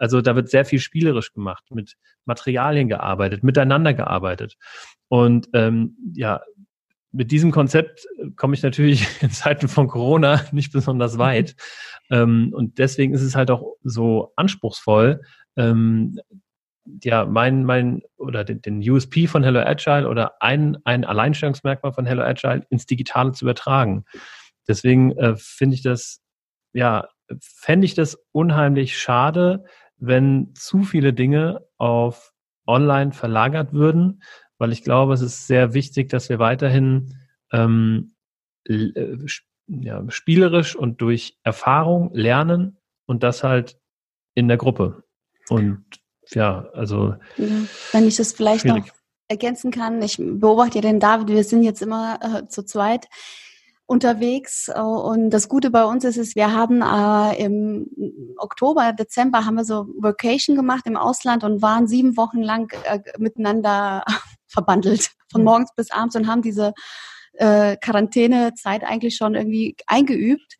Also 0.00 0.22
da 0.22 0.34
wird 0.34 0.48
sehr 0.48 0.64
viel 0.64 0.80
spielerisch 0.80 1.32
gemacht, 1.32 1.64
mit 1.70 1.96
Materialien 2.24 2.88
gearbeitet, 2.88 3.42
miteinander 3.42 3.92
gearbeitet. 3.92 4.56
Und 5.08 5.48
ähm, 5.52 5.96
ja, 6.14 6.40
mit 7.12 7.30
diesem 7.30 7.50
Konzept 7.50 8.06
komme 8.36 8.54
ich 8.54 8.62
natürlich 8.62 9.06
in 9.22 9.30
Zeiten 9.30 9.68
von 9.68 9.88
Corona 9.88 10.44
nicht 10.52 10.72
besonders 10.72 11.18
weit. 11.18 11.54
ähm, 12.10 12.52
und 12.54 12.78
deswegen 12.78 13.12
ist 13.12 13.22
es 13.22 13.36
halt 13.36 13.50
auch 13.50 13.74
so 13.82 14.32
anspruchsvoll, 14.36 15.20
ähm, 15.56 16.18
ja, 17.04 17.26
mein, 17.26 17.64
mein, 17.64 18.02
oder 18.16 18.42
den, 18.42 18.62
den 18.62 18.78
USP 18.80 19.26
von 19.26 19.44
Hello 19.44 19.60
Agile 19.60 20.08
oder 20.08 20.40
ein, 20.40 20.78
ein 20.84 21.04
Alleinstellungsmerkmal 21.04 21.92
von 21.92 22.06
Hello 22.06 22.22
Agile 22.22 22.66
ins 22.70 22.86
Digitale 22.86 23.32
zu 23.32 23.44
übertragen. 23.44 24.04
Deswegen 24.66 25.12
äh, 25.18 25.36
finde 25.36 25.74
ich 25.74 25.82
das, 25.82 26.22
ja, 26.72 27.06
fände 27.40 27.84
ich 27.84 27.94
das 27.94 28.18
unheimlich 28.32 28.98
schade, 28.98 29.64
wenn 30.00 30.54
zu 30.54 30.82
viele 30.82 31.12
Dinge 31.12 31.66
auf 31.76 32.32
online 32.66 33.12
verlagert 33.12 33.72
würden, 33.72 34.22
weil 34.58 34.72
ich 34.72 34.82
glaube, 34.82 35.14
es 35.14 35.20
ist 35.20 35.46
sehr 35.46 35.74
wichtig, 35.74 36.08
dass 36.08 36.28
wir 36.28 36.38
weiterhin 36.38 37.16
ähm, 37.52 38.12
äh, 38.66 39.16
ja, 39.66 40.04
spielerisch 40.08 40.76
und 40.76 41.00
durch 41.00 41.38
Erfahrung 41.42 42.10
lernen 42.14 42.78
und 43.06 43.22
das 43.22 43.44
halt 43.44 43.78
in 44.34 44.48
der 44.48 44.56
Gruppe. 44.56 45.04
Und 45.48 45.84
ja, 46.30 46.68
also. 46.74 47.14
Ja, 47.36 47.46
wenn 47.92 48.06
ich 48.06 48.16
das 48.16 48.32
vielleicht 48.32 48.62
schwierig. 48.62 48.86
noch 48.86 48.94
ergänzen 49.28 49.70
kann, 49.70 50.02
ich 50.02 50.16
beobachte 50.18 50.76
ja 50.78 50.82
den 50.82 51.00
David, 51.00 51.28
wir 51.28 51.44
sind 51.44 51.62
jetzt 51.62 51.82
immer 51.82 52.18
äh, 52.22 52.48
zu 52.48 52.64
zweit 52.64 53.08
unterwegs 53.90 54.70
und 54.72 55.30
das 55.30 55.48
Gute 55.48 55.70
bei 55.70 55.84
uns 55.84 56.04
ist, 56.04 56.16
ist 56.16 56.36
wir 56.36 56.52
haben 56.52 56.80
äh, 56.80 57.44
im 57.44 57.88
Oktober, 58.38 58.92
Dezember 58.92 59.44
haben 59.44 59.56
wir 59.56 59.64
so 59.64 59.88
Vacation 59.98 60.54
gemacht 60.54 60.86
im 60.86 60.96
Ausland 60.96 61.42
und 61.42 61.60
waren 61.60 61.88
sieben 61.88 62.16
Wochen 62.16 62.40
lang 62.40 62.72
äh, 62.84 63.00
miteinander 63.18 64.04
verbandelt, 64.46 65.10
von 65.32 65.40
mhm. 65.40 65.44
morgens 65.44 65.74
bis 65.74 65.90
abends 65.90 66.14
und 66.14 66.28
haben 66.28 66.40
diese 66.40 66.72
äh, 67.32 67.76
Quarantänezeit 67.78 68.84
eigentlich 68.84 69.16
schon 69.16 69.34
irgendwie 69.34 69.74
eingeübt. 69.88 70.56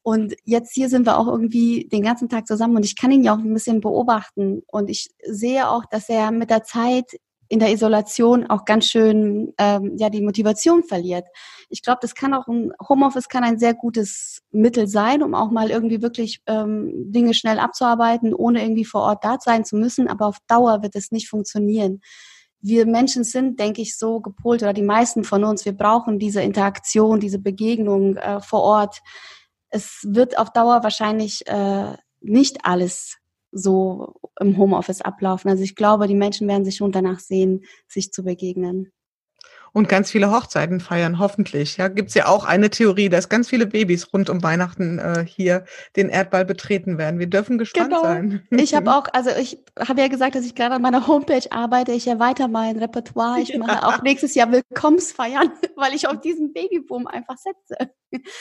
Und 0.00 0.34
jetzt 0.44 0.72
hier 0.72 0.88
sind 0.88 1.04
wir 1.04 1.18
auch 1.18 1.26
irgendwie 1.26 1.86
den 1.92 2.02
ganzen 2.02 2.30
Tag 2.30 2.46
zusammen 2.46 2.76
und 2.76 2.86
ich 2.86 2.96
kann 2.96 3.10
ihn 3.10 3.22
ja 3.22 3.34
auch 3.34 3.38
ein 3.38 3.52
bisschen 3.52 3.82
beobachten. 3.82 4.62
Und 4.68 4.88
ich 4.88 5.10
sehe 5.22 5.68
auch, 5.68 5.84
dass 5.84 6.08
er 6.08 6.30
mit 6.30 6.48
der 6.48 6.62
Zeit 6.62 7.12
in 7.50 7.58
der 7.58 7.70
Isolation 7.70 8.48
auch 8.48 8.64
ganz 8.64 8.86
schön 8.86 9.52
ähm, 9.58 9.96
ja 9.98 10.08
die 10.08 10.22
Motivation 10.22 10.82
verliert. 10.82 11.26
Ich 11.68 11.82
glaube, 11.82 11.98
das 12.00 12.14
kann 12.14 12.32
auch 12.32 12.48
ein 12.48 12.72
Homeoffice 12.88 13.28
kann 13.28 13.44
ein 13.44 13.58
sehr 13.58 13.74
gutes 13.74 14.40
Mittel 14.50 14.88
sein, 14.88 15.22
um 15.22 15.34
auch 15.34 15.50
mal 15.50 15.70
irgendwie 15.70 16.00
wirklich 16.00 16.40
ähm, 16.46 16.90
Dinge 17.12 17.34
schnell 17.34 17.58
abzuarbeiten, 17.58 18.32
ohne 18.32 18.62
irgendwie 18.62 18.84
vor 18.86 19.02
Ort 19.02 19.24
da 19.24 19.36
sein 19.38 19.64
zu 19.64 19.76
müssen. 19.76 20.08
Aber 20.08 20.26
auf 20.26 20.38
Dauer 20.46 20.82
wird 20.82 20.96
es 20.96 21.10
nicht 21.10 21.28
funktionieren. 21.28 22.00
Wir 22.62 22.86
Menschen 22.86 23.24
sind, 23.24 23.60
denke 23.60 23.82
ich, 23.82 23.98
so 23.98 24.20
gepolt 24.20 24.62
oder 24.62 24.72
die 24.72 24.82
meisten 24.82 25.24
von 25.24 25.44
uns. 25.44 25.64
Wir 25.64 25.72
brauchen 25.72 26.18
diese 26.18 26.42
Interaktion, 26.42 27.20
diese 27.20 27.38
Begegnung 27.38 28.16
äh, 28.16 28.40
vor 28.40 28.62
Ort 28.62 29.00
es 29.70 30.00
wird 30.06 30.36
auf 30.36 30.52
Dauer 30.52 30.82
wahrscheinlich 30.82 31.46
äh, 31.46 31.96
nicht 32.20 32.64
alles 32.64 33.16
so 33.52 34.14
im 34.40 34.56
Homeoffice 34.58 35.00
ablaufen. 35.02 35.50
Also 35.50 35.62
ich 35.62 35.74
glaube, 35.76 36.06
die 36.06 36.14
Menschen 36.14 36.48
werden 36.48 36.64
sich 36.64 36.76
schon 36.76 36.92
danach 36.92 37.20
sehen, 37.20 37.64
sich 37.88 38.12
zu 38.12 38.24
begegnen 38.24 38.92
und 39.72 39.88
ganz 39.88 40.10
viele 40.10 40.30
Hochzeiten 40.30 40.80
feiern, 40.80 41.18
hoffentlich. 41.18 41.76
Ja, 41.76 41.88
gibt's 41.88 42.14
ja 42.14 42.26
auch 42.26 42.44
eine 42.44 42.70
Theorie, 42.70 43.08
dass 43.08 43.28
ganz 43.28 43.48
viele 43.48 43.66
Babys 43.66 44.12
rund 44.12 44.30
um 44.30 44.42
Weihnachten 44.42 44.98
äh, 44.98 45.24
hier 45.26 45.64
den 45.96 46.08
Erdball 46.08 46.44
betreten 46.44 46.98
werden. 46.98 47.20
Wir 47.20 47.28
dürfen 47.28 47.58
gespannt 47.58 47.90
genau. 47.90 48.02
sein. 48.02 48.42
Ich 48.50 48.74
habe 48.74 48.90
auch, 48.94 49.06
also 49.12 49.30
ich 49.30 49.58
habe 49.78 50.00
ja 50.00 50.08
gesagt, 50.08 50.34
dass 50.34 50.44
ich 50.44 50.54
gerade 50.54 50.74
an 50.74 50.82
meiner 50.82 51.06
Homepage 51.06 51.50
arbeite. 51.50 51.92
Ich 51.92 52.06
erweitere 52.06 52.48
mein 52.48 52.78
Repertoire. 52.78 53.40
Ich 53.40 53.56
mache 53.56 53.72
ja. 53.72 53.84
auch 53.84 54.02
nächstes 54.02 54.34
Jahr 54.34 54.50
Willkommensfeiern, 54.50 55.50
weil 55.76 55.94
ich 55.94 56.08
auf 56.08 56.20
diesen 56.20 56.52
Babyboom 56.52 57.06
einfach 57.06 57.36
setze. 57.36 57.92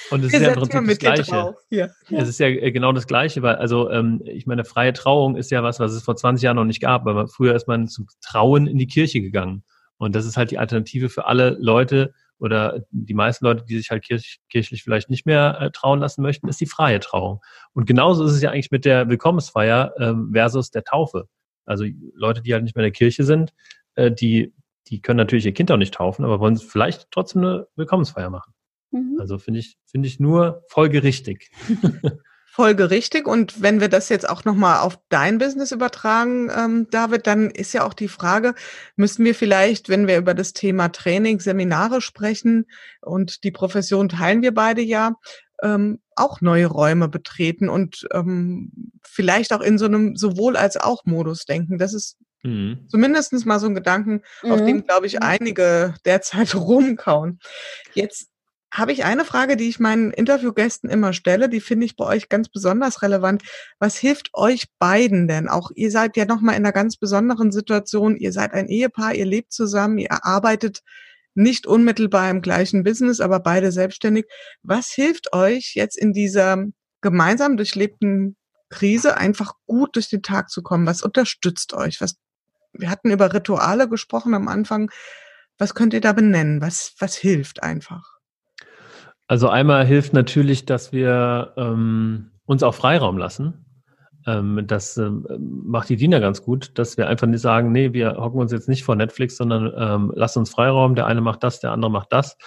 Und 0.10 0.24
es 0.24 0.34
ist 0.34 0.42
ja 0.42 0.54
im 0.54 0.56
Prinzip 0.56 0.88
das 0.88 0.98
Gleiche. 0.98 1.56
Ja. 1.70 1.88
Es 2.10 2.28
ist 2.28 2.39
ja 2.39 2.48
äh, 2.48 2.72
genau 2.72 2.92
das 2.92 3.08
Gleiche, 3.08 3.42
weil, 3.42 3.56
also 3.56 3.89
ähm, 3.89 4.22
ich 4.26 4.48
meine, 4.48 4.65
freie 4.65 4.94
Trauung 4.94 5.36
ist 5.36 5.52
ja 5.52 5.62
was, 5.63 5.80
was 5.80 5.94
es 5.94 6.04
vor 6.04 6.15
20 6.15 6.44
Jahren 6.44 6.56
noch 6.56 6.65
nicht 6.65 6.82
gab. 6.82 7.08
Aber 7.08 7.28
früher 7.28 7.56
ist 7.56 7.68
man 7.68 7.88
zum 7.88 8.08
Trauen 8.22 8.68
in 8.68 8.78
die 8.78 8.88
Kirche 8.88 9.22
gegangen. 9.22 9.63
Und 10.00 10.16
das 10.16 10.26
ist 10.26 10.38
halt 10.38 10.50
die 10.50 10.58
Alternative 10.58 11.10
für 11.10 11.26
alle 11.26 11.52
Leute 11.60 12.14
oder 12.40 12.86
die 12.90 13.14
meisten 13.14 13.46
Leute, 13.46 13.66
die 13.66 13.78
sich 13.78 13.92
halt 13.92 14.04
kirch, 14.04 14.40
kirchlich 14.50 14.82
vielleicht 14.82 15.10
nicht 15.10 15.26
mehr 15.26 15.60
äh, 15.60 15.72
trauen 15.72 16.00
lassen 16.00 16.22
möchten, 16.22 16.48
ist 16.48 16.62
die 16.62 16.66
freie 16.66 17.02
Trauung. 17.02 17.42
Und 17.74 17.86
genauso 17.86 18.24
ist 18.24 18.32
es 18.32 18.42
ja 18.42 18.50
eigentlich 18.50 18.72
mit 18.72 18.86
der 18.86 19.10
Willkommensfeier 19.10 19.94
ähm, 20.00 20.32
versus 20.34 20.72
der 20.72 20.86
Taufe. 20.86 21.28
Also 21.66 21.86
Leute, 22.16 22.42
die 22.42 22.54
halt 22.54 22.64
nicht 22.64 22.76
mehr 22.76 22.84
in 22.84 22.92
der 22.92 22.98
Kirche 22.98 23.26
sind, 23.26 23.54
äh, 23.96 24.10
die, 24.10 24.54
die 24.88 25.02
können 25.02 25.18
natürlich 25.18 25.46
ihr 25.46 25.54
Kind 25.54 25.70
auch 25.70 25.78
nicht 25.78 25.94
taufen, 25.94 26.24
aber 26.24 26.40
wollen 26.40 26.56
vielleicht 26.56 27.12
trotzdem 27.12 27.44
eine 27.44 27.68
Willkommensfeier 27.76 28.30
machen. 28.30 28.54
Mhm. 28.92 29.18
Also 29.20 29.38
finde 29.38 29.60
ich, 29.60 29.78
finde 29.86 30.08
ich 30.08 30.20
nur 30.20 30.64
folgerichtig. 30.70 31.52
folgerichtig. 32.52 33.28
Und 33.28 33.62
wenn 33.62 33.80
wir 33.80 33.90
das 33.90 34.10
jetzt 34.10 34.28
auch 34.28 34.44
nochmal 34.44 34.80
auf 34.80 35.00
dein 35.10 35.38
Business 35.38 35.72
übertragen, 35.72 36.52
ähm, 36.56 36.88
David, 36.90 37.28
dann 37.28 37.50
ist 37.52 37.74
ja 37.74 37.86
auch 37.86 37.94
die 37.94 38.08
Frage, 38.08 38.56
müssen 38.96 39.24
wir 39.24 39.36
vielleicht, 39.36 39.88
wenn 39.88 40.08
wir 40.08 40.18
über 40.18 40.34
das 40.34 40.54
Thema 40.54 40.90
Training, 40.90 41.40
Seminare 41.40 42.02
sprechen 42.02 42.66
und 43.02 43.44
die 43.44 43.52
Profession 43.52 44.10
teilen 44.10 44.42
wir 44.42 44.54
beide 44.54 44.82
ja, 44.82 45.14
ähm, 45.62 46.00
auch 46.16 46.42
neue 46.42 46.66
Räume 46.66 47.08
betreten 47.08 47.70
und 47.70 48.08
ähm, 48.14 48.72
vielleicht 49.04 49.54
auch 49.54 49.62
in 49.62 49.78
so 49.78 49.86
einem 49.86 50.16
sowohl 50.16 50.58
als 50.58 50.76
auch 50.78 51.06
Modus 51.06 51.46
denken. 51.46 51.78
Das 51.78 51.94
ist 51.94 52.18
mhm. 52.44 52.86
zumindest 52.88 53.46
mal 53.46 53.60
so 53.60 53.68
ein 53.68 53.76
Gedanken, 53.76 54.22
mhm. 54.44 54.52
auf 54.52 54.66
dem, 54.66 54.86
glaube 54.86 55.06
ich, 55.06 55.22
einige 55.22 55.94
derzeit 56.04 56.56
rumkauen. 56.56 57.40
Jetzt 57.94 58.30
habe 58.71 58.91
ich 58.91 59.03
eine 59.03 59.25
Frage, 59.25 59.58
die 59.58 59.67
ich 59.67 59.79
meinen 59.79 60.12
Interviewgästen 60.12 60.89
immer 60.89 61.13
stelle, 61.13 61.49
die 61.49 61.60
finde 61.60 61.86
ich 61.86 61.95
bei 61.95 62.05
euch 62.05 62.29
ganz 62.29 62.49
besonders 62.49 63.01
relevant. 63.01 63.43
Was 63.79 63.97
hilft 63.97 64.29
euch 64.34 64.65
beiden 64.77 65.27
denn? 65.27 65.49
Auch 65.49 65.71
ihr 65.73 65.89
seid 65.89 66.15
ja 66.17 66.25
nochmal 66.25 66.55
in 66.55 66.65
einer 66.65 66.71
ganz 66.71 66.97
besonderen 66.97 67.51
Situation. 67.51 68.15
Ihr 68.15 68.32
seid 68.32 68.53
ein 68.53 68.67
Ehepaar, 68.67 69.15
ihr 69.15 69.25
lebt 69.25 69.53
zusammen, 69.53 69.97
ihr 69.97 70.23
arbeitet 70.23 70.82
nicht 71.34 71.65
unmittelbar 71.65 72.29
im 72.29 72.41
gleichen 72.41 72.84
Business, 72.84 73.21
aber 73.21 73.39
beide 73.39 73.71
selbstständig. 73.71 74.25
Was 74.62 74.89
hilft 74.89 75.34
euch 75.34 75.73
jetzt 75.75 75.97
in 75.97 76.13
dieser 76.13 76.65
gemeinsam 77.01 77.58
durchlebten 77.58 78.36
Krise 78.69 79.17
einfach 79.17 79.53
gut 79.65 79.95
durch 79.95 80.10
den 80.10 80.21
Tag 80.21 80.49
zu 80.49 80.62
kommen? 80.62 80.86
Was 80.86 81.01
unterstützt 81.01 81.73
euch? 81.73 82.01
Was, 82.01 82.17
wir 82.73 82.89
hatten 82.89 83.10
über 83.10 83.34
Rituale 83.34 83.89
gesprochen 83.89 84.36
am 84.36 84.47
Anfang. 84.47 84.91
Was 85.58 85.73
könnt 85.73 85.93
ihr 85.93 86.01
da 86.01 86.13
benennen? 86.13 86.62
Was, 86.62 86.93
was 86.99 87.15
hilft 87.15 87.63
einfach? 87.63 88.18
Also 89.30 89.48
einmal 89.48 89.86
hilft 89.86 90.13
natürlich, 90.13 90.65
dass 90.65 90.92
wir 90.92 91.54
ähm, 91.56 92.32
uns 92.48 92.63
auch 92.63 92.74
Freiraum 92.74 93.20
lassen. 93.20 93.63
Ähm, 94.26 94.63
das 94.65 94.98
ähm, 94.98 95.24
macht 95.38 95.88
die 95.89 95.98
Diener 95.98 96.20
ganz 96.20 96.42
gut, 96.42 96.72
dass 96.80 96.98
wir 96.98 97.08
einfach 97.08 97.28
nicht 97.28 97.42
sagen, 97.42 97.72
nee, 97.72 97.94
wir 97.94 98.18
hocken 98.18 98.39
uns 98.42 98.52
jetzt 98.52 98.68
nicht 98.68 98.84
vor 98.84 98.96
Netflix, 98.96 99.38
sondern 99.38 99.72
ähm, 99.78 100.12
lassen 100.15 100.39
uns 100.39 100.50
Freiraum. 100.50 100.96
Der 100.96 101.06
eine 101.06 101.22
macht 101.22 101.44
das, 101.44 101.60
der 101.60 101.74
andere 101.74 101.92
macht 101.92 102.12
das. 102.12 102.38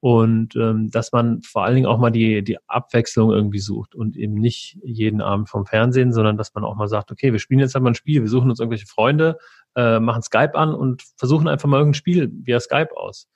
Und 0.00 0.56
ähm, 0.56 0.90
dass 0.90 1.12
man 1.12 1.42
vor 1.42 1.62
allen 1.62 1.76
Dingen 1.76 1.86
auch 1.86 1.98
mal 1.98 2.10
die, 2.10 2.42
die 2.42 2.58
Abwechslung 2.66 3.30
irgendwie 3.30 3.60
sucht 3.60 3.94
und 3.94 4.16
eben 4.16 4.34
nicht 4.34 4.80
jeden 4.82 5.20
Abend 5.20 5.48
vom 5.48 5.64
Fernsehen, 5.64 6.12
sondern 6.12 6.36
dass 6.36 6.54
man 6.54 6.64
auch 6.64 6.74
mal 6.74 6.88
sagt, 6.88 7.12
okay, 7.12 7.30
wir 7.30 7.38
spielen 7.38 7.60
jetzt 7.60 7.76
einmal 7.76 7.92
ein 7.92 7.94
Spiel, 7.94 8.20
wir 8.20 8.28
suchen 8.28 8.50
uns 8.50 8.58
irgendwelche 8.58 8.88
Freunde, 8.88 9.38
äh, 9.76 10.00
machen 10.00 10.22
Skype 10.22 10.56
an 10.56 10.74
und 10.74 11.04
versuchen 11.16 11.46
einfach 11.46 11.68
mal 11.68 11.78
irgendein 11.78 11.94
Spiel 11.94 12.32
via 12.32 12.58
Skype 12.58 12.96
aus. 12.96 13.28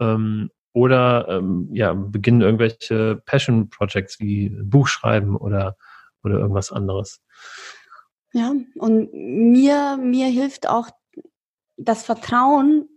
Ähm, 0.00 0.50
oder 0.72 1.26
ähm, 1.28 1.68
ja, 1.72 1.92
beginnen 1.92 2.40
irgendwelche 2.40 3.22
Passion 3.26 3.68
Projects 3.68 4.20
wie 4.20 4.48
Buch 4.48 4.88
schreiben 4.88 5.36
oder, 5.36 5.76
oder 6.22 6.38
irgendwas 6.38 6.72
anderes. 6.72 7.22
Ja, 8.32 8.54
und 8.76 9.12
mir, 9.12 9.98
mir 9.98 10.26
hilft 10.28 10.68
auch 10.68 10.88
das 11.76 12.04
Vertrauen, 12.04 12.88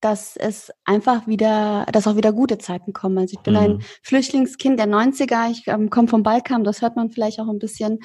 dass 0.00 0.36
es 0.36 0.70
einfach 0.84 1.26
wieder, 1.26 1.86
dass 1.90 2.06
auch 2.06 2.16
wieder 2.16 2.32
gute 2.32 2.58
Zeiten 2.58 2.92
kommen. 2.92 3.18
Also 3.18 3.34
ich 3.34 3.42
bin 3.42 3.54
mhm. 3.54 3.60
ein 3.60 3.82
Flüchtlingskind 4.02 4.78
der 4.78 4.86
90er, 4.86 5.50
ich 5.50 5.66
ähm, 5.66 5.90
komme 5.90 6.08
vom 6.08 6.22
Balkan, 6.22 6.64
das 6.64 6.82
hört 6.82 6.96
man 6.96 7.10
vielleicht 7.10 7.40
auch 7.40 7.48
ein 7.48 7.58
bisschen. 7.58 8.00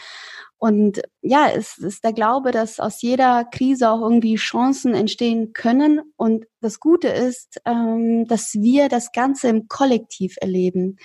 Und 0.64 1.02
ja, 1.22 1.50
es 1.50 1.80
ist 1.80 2.04
der 2.04 2.14
Glaube, 2.14 2.52
dass 2.52 2.80
aus 2.80 3.02
jeder 3.02 3.46
Krise 3.46 3.90
auch 3.90 4.02
irgendwie 4.02 4.36
Chancen 4.36 4.94
entstehen 4.94 5.54
können. 5.54 6.02
Und 6.18 6.46
das 6.60 6.80
Gute 6.80 7.08
ist, 7.08 7.60
ähm, 7.66 8.28
dass 8.28 8.54
wir 8.54 8.88
das 8.88 9.12
Ganze 9.12 9.48
im 9.48 9.68
Kollektiv 9.68 10.36
erleben. 10.40 10.98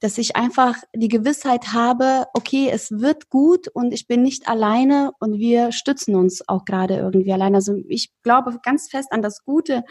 Dass 0.00 0.16
ich 0.16 0.36
einfach 0.36 0.76
die 0.96 1.08
Gewissheit 1.08 1.74
habe, 1.74 2.24
okay, 2.32 2.70
es 2.72 2.90
wird 2.92 3.28
gut 3.28 3.68
und 3.68 3.92
ich 3.92 4.06
bin 4.06 4.22
nicht 4.22 4.48
alleine 4.48 5.12
und 5.20 5.38
wir 5.38 5.72
stützen 5.72 6.14
uns 6.14 6.42
auch 6.48 6.64
gerade 6.64 6.96
irgendwie 6.96 7.32
alleine. 7.34 7.56
Also 7.56 7.74
ich 7.88 8.08
glaube 8.22 8.58
ganz 8.62 8.88
fest 8.88 9.08
an 9.12 9.20
das 9.20 9.44
Gute 9.44 9.84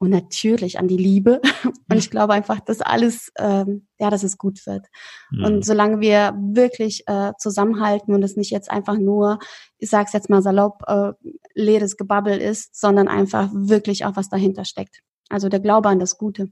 und 0.00 0.08
natürlich 0.08 0.78
an 0.78 0.88
die 0.88 0.96
Liebe. 0.96 1.40
Und 1.90 1.98
ich 1.98 2.10
glaube 2.10 2.32
einfach, 2.32 2.60
dass 2.60 2.80
alles, 2.80 3.32
ähm, 3.36 3.86
ja, 3.98 4.10
dass 4.10 4.22
es 4.22 4.38
gut 4.38 4.64
wird. 4.64 4.86
Mhm. 5.30 5.44
Und 5.44 5.64
solange 5.64 6.00
wir 6.00 6.34
wirklich 6.38 7.02
äh, 7.06 7.32
zusammenhalten 7.36 8.14
und 8.14 8.22
es 8.22 8.36
nicht 8.36 8.50
jetzt 8.50 8.70
einfach 8.70 8.96
nur, 8.96 9.40
ich 9.76 9.90
sag's 9.90 10.12
jetzt 10.12 10.30
mal 10.30 10.40
salopp, 10.40 10.82
äh, 10.86 11.12
leeres 11.54 11.96
Gebabbel 11.96 12.38
ist, 12.38 12.80
sondern 12.80 13.08
einfach 13.08 13.50
wirklich 13.52 14.04
auch 14.04 14.16
was 14.16 14.28
dahinter 14.28 14.64
steckt. 14.64 15.00
Also 15.28 15.48
der 15.48 15.60
Glaube 15.60 15.88
an 15.88 15.98
das 15.98 16.16
Gute. 16.16 16.50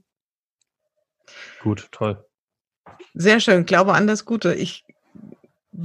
Gut, 1.61 1.87
toll. 1.91 2.23
Sehr 3.13 3.39
schön, 3.39 3.65
Glaube 3.65 3.93
an 3.93 4.07
das 4.07 4.25
Gute. 4.25 4.53
Ich 4.53 4.85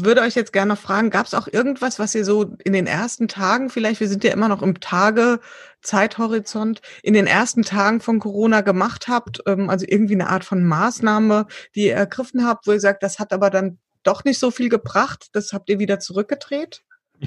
würde 0.02 0.22
euch 0.22 0.35
jetzt 0.35 0.52
gerne 0.52 0.74
noch 0.74 0.80
fragen, 0.80 1.11
gab 1.11 1.26
es 1.26 1.35
auch 1.35 1.46
irgendwas, 1.46 1.98
was 1.98 2.14
ihr 2.14 2.24
so 2.24 2.54
in 2.64 2.72
den 2.72 2.87
ersten 2.87 3.28
Tagen 3.28 3.70
vielleicht, 3.70 4.00
wir 4.00 4.09
sind 4.09 4.24
ja 4.24 4.33
immer 4.33 4.48
noch 4.48 4.62
im 4.62 4.80
Tage 4.80 5.40
Zeithorizont, 5.83 6.80
in 7.02 7.14
den 7.14 7.26
ersten 7.26 7.62
Tagen 7.62 8.00
von 8.00 8.18
Corona 8.18 8.62
gemacht 8.62 9.09
habt, 9.09 9.42
ähm, 9.46 9.70
also 9.70 9.87
irgendwie 9.88 10.14
eine 10.14 10.28
Art 10.28 10.44
von 10.44 10.64
Maßnahme, 10.64 11.46
die 11.74 11.87
ihr 11.87 11.94
ergriffen 11.94 12.46
habt, 12.46 12.66
wo 12.66 12.72
ihr 12.72 12.80
sagt, 12.80 13.02
das 13.02 13.18
hat 13.18 13.33
aber 13.33 13.50
dann 13.50 13.78
doch 14.02 14.24
nicht 14.24 14.38
so 14.38 14.50
viel 14.50 14.68
gebracht, 14.68 15.28
das 15.33 15.52
habt 15.52 15.68
ihr 15.68 15.78
wieder 15.78 16.00
zurückgedreht? 16.00 16.83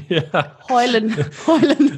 Ja. 0.09 0.57
Heulen, 0.69 1.15
heulen. 1.47 1.97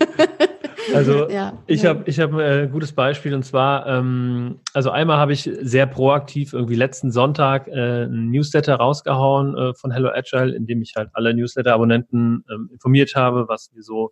Also 0.93 1.29
ja, 1.29 1.57
ich 1.67 1.83
ja. 1.83 1.89
habe 1.89 2.03
ich 2.05 2.19
hab 2.19 2.33
ein 2.33 2.39
äh, 2.39 2.69
gutes 2.71 2.91
Beispiel 2.91 3.33
und 3.33 3.43
zwar, 3.43 3.87
ähm, 3.87 4.59
also 4.73 4.91
einmal 4.91 5.17
habe 5.17 5.33
ich 5.33 5.49
sehr 5.61 5.85
proaktiv 5.85 6.53
irgendwie 6.53 6.75
letzten 6.75 7.11
Sonntag 7.11 7.67
äh, 7.67 8.03
ein 8.03 8.31
Newsletter 8.31 8.75
rausgehauen 8.75 9.57
äh, 9.57 9.73
von 9.73 9.91
Hello 9.91 10.09
Agile, 10.09 10.55
in 10.55 10.65
dem 10.65 10.81
ich 10.81 10.93
halt 10.95 11.09
alle 11.13 11.33
Newsletter-Abonnenten 11.33 12.43
ähm, 12.51 12.69
informiert 12.71 13.15
habe, 13.15 13.47
was 13.47 13.71
wir 13.73 13.83
so 13.83 14.11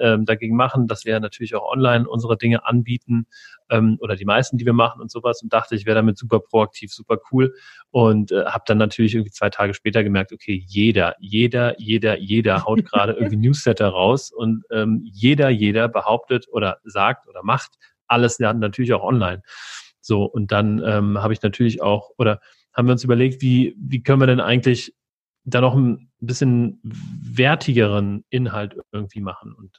ähm, 0.00 0.24
dagegen 0.24 0.56
machen, 0.56 0.86
dass 0.86 1.04
wir 1.04 1.18
natürlich 1.20 1.54
auch 1.54 1.70
online 1.70 2.08
unsere 2.08 2.36
Dinge 2.36 2.64
anbieten 2.64 3.26
ähm, 3.70 3.98
oder 4.00 4.16
die 4.16 4.24
meisten, 4.24 4.58
die 4.58 4.66
wir 4.66 4.72
machen 4.72 5.00
und 5.00 5.10
sowas. 5.10 5.42
Und 5.42 5.52
dachte, 5.52 5.74
ich 5.74 5.86
wäre 5.86 5.96
damit 5.96 6.18
super 6.18 6.40
proaktiv, 6.40 6.92
super 6.92 7.18
cool. 7.30 7.54
Und 7.90 8.32
äh, 8.32 8.44
habe 8.46 8.64
dann 8.66 8.78
natürlich 8.78 9.14
irgendwie 9.14 9.32
zwei 9.32 9.50
Tage 9.50 9.74
später 9.74 10.02
gemerkt, 10.02 10.32
okay, 10.32 10.62
jeder, 10.66 11.14
jeder, 11.18 11.78
jeder, 11.80 12.18
jeder 12.18 12.64
haut 12.64 12.84
gerade 12.84 13.12
irgendwie 13.18 13.36
Newsletter 13.36 13.88
raus. 13.88 14.32
Und 14.32 14.64
ähm, 14.70 15.02
jeder, 15.04 15.48
jeder 15.48 15.88
behauptet 15.88 16.46
oder 16.50 16.78
sagt 16.84 17.28
oder 17.28 17.42
macht 17.42 17.72
alles 18.06 18.38
natürlich 18.38 18.92
auch 18.94 19.04
online. 19.04 19.42
So, 20.00 20.24
und 20.24 20.52
dann 20.52 20.82
ähm, 20.84 21.18
habe 21.18 21.32
ich 21.32 21.42
natürlich 21.42 21.82
auch, 21.82 22.10
oder 22.16 22.40
haben 22.72 22.88
wir 22.88 22.92
uns 22.92 23.04
überlegt, 23.04 23.42
wie, 23.42 23.76
wie 23.78 24.02
können 24.02 24.22
wir 24.22 24.26
denn 24.26 24.40
eigentlich 24.40 24.94
da 25.44 25.60
noch 25.60 25.74
ein 25.74 26.10
bisschen 26.20 26.80
wertigeren 26.82 28.24
Inhalt 28.30 28.76
irgendwie 28.92 29.20
machen? 29.20 29.52
Und 29.52 29.78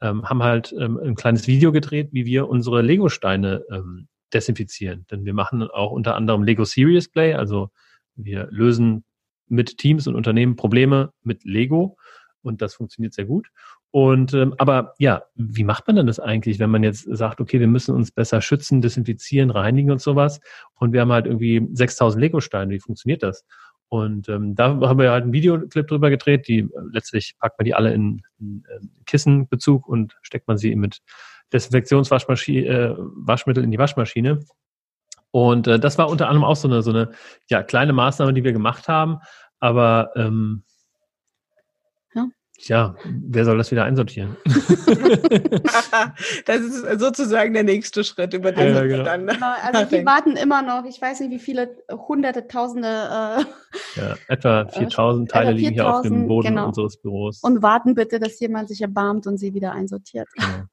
ähm, 0.00 0.28
haben 0.28 0.42
halt 0.42 0.74
ähm, 0.78 0.98
ein 0.98 1.14
kleines 1.14 1.46
Video 1.46 1.72
gedreht, 1.72 2.08
wie 2.12 2.26
wir 2.26 2.48
unsere 2.48 2.82
Lego-Steine 2.82 3.64
ähm, 3.70 4.08
desinfizieren. 4.32 5.06
Denn 5.10 5.24
wir 5.24 5.34
machen 5.34 5.62
auch 5.62 5.90
unter 5.90 6.14
anderem 6.14 6.42
Lego 6.42 6.64
Serious 6.64 7.08
Play, 7.08 7.34
also 7.34 7.70
wir 8.14 8.48
lösen 8.50 9.04
mit 9.48 9.78
Teams 9.78 10.06
und 10.06 10.14
Unternehmen 10.14 10.56
Probleme 10.56 11.12
mit 11.22 11.44
Lego 11.44 11.96
und 12.42 12.62
das 12.62 12.74
funktioniert 12.74 13.12
sehr 13.12 13.26
gut. 13.26 13.48
Und 13.90 14.34
ähm, 14.34 14.54
aber 14.58 14.94
ja, 14.98 15.24
wie 15.34 15.64
macht 15.64 15.86
man 15.88 15.96
denn 15.96 16.06
das 16.06 16.20
eigentlich, 16.20 16.58
wenn 16.60 16.70
man 16.70 16.84
jetzt 16.84 17.08
sagt, 17.10 17.40
okay, 17.40 17.58
wir 17.58 17.66
müssen 17.66 17.94
uns 17.94 18.12
besser 18.12 18.40
schützen, 18.40 18.80
desinfizieren, 18.80 19.50
reinigen 19.50 19.90
und 19.90 20.00
sowas 20.00 20.40
und 20.74 20.92
wir 20.92 21.00
haben 21.00 21.12
halt 21.12 21.26
irgendwie 21.26 21.66
6000 21.72 22.20
Lego-Steine, 22.20 22.72
wie 22.72 22.80
funktioniert 22.80 23.22
das? 23.22 23.44
Und 23.90 24.28
ähm, 24.28 24.54
da 24.54 24.68
haben 24.68 24.98
wir 25.00 25.10
halt 25.10 25.24
einen 25.24 25.32
Videoclip 25.32 25.88
drüber 25.88 26.10
gedreht, 26.10 26.46
die 26.46 26.60
äh, 26.60 26.68
letztlich 26.92 27.34
packt 27.40 27.58
man 27.58 27.64
die 27.64 27.74
alle 27.74 27.92
in, 27.92 28.22
in, 28.38 28.64
in 28.70 28.88
äh, 28.88 29.04
Kissenbezug 29.04 29.88
und 29.88 30.16
steckt 30.22 30.46
man 30.46 30.58
sie 30.58 30.76
mit 30.76 31.00
Desinfektionswaschmaschine, 31.52 32.66
äh, 32.68 33.60
in 33.60 33.70
die 33.72 33.78
Waschmaschine. 33.78 34.40
Und 35.32 35.66
äh, 35.66 35.80
das 35.80 35.98
war 35.98 36.08
unter 36.08 36.28
anderem 36.28 36.44
auch 36.44 36.54
so 36.54 36.68
eine, 36.68 36.82
so 36.82 36.90
eine 36.90 37.10
ja, 37.48 37.64
kleine 37.64 37.92
Maßnahme, 37.92 38.32
die 38.32 38.44
wir 38.44 38.52
gemacht 38.52 38.86
haben. 38.86 39.18
Aber 39.58 40.12
ähm, 40.14 40.62
Tja, 42.62 42.94
wer 43.04 43.44
soll 43.46 43.56
das 43.56 43.70
wieder 43.70 43.84
einsortieren? 43.84 44.36
das 46.44 46.60
ist 46.60 47.00
sozusagen 47.00 47.54
der 47.54 47.62
nächste 47.62 48.04
Schritt, 48.04 48.34
über 48.34 48.52
den 48.52 48.74
ja, 48.74 48.82
genau. 48.82 49.04
dann. 49.04 49.26
Genau, 49.26 49.54
also 49.62 49.90
wir 49.90 50.04
warten 50.04 50.36
immer 50.36 50.60
noch, 50.60 50.84
ich 50.84 51.00
weiß 51.00 51.20
nicht, 51.20 51.30
wie 51.30 51.38
viele 51.38 51.78
hunderte, 51.90 52.46
tausende. 52.48 52.88
Äh, 52.88 53.44
ja, 53.98 54.14
etwa 54.28 54.68
4000 54.68 55.30
Teile 55.30 55.52
4, 55.52 55.56
liegen 55.56 55.72
hier 55.72 55.88
auf 55.88 56.02
dem 56.02 56.28
Boden 56.28 56.48
genau. 56.48 56.66
unseres 56.68 56.98
Büros. 56.98 57.40
Und 57.40 57.62
warten 57.62 57.94
bitte, 57.94 58.20
dass 58.20 58.38
jemand 58.40 58.68
sich 58.68 58.82
erbarmt 58.82 59.26
und 59.26 59.38
sie 59.38 59.54
wieder 59.54 59.72
einsortiert. 59.72 60.28
Genau. 60.34 60.64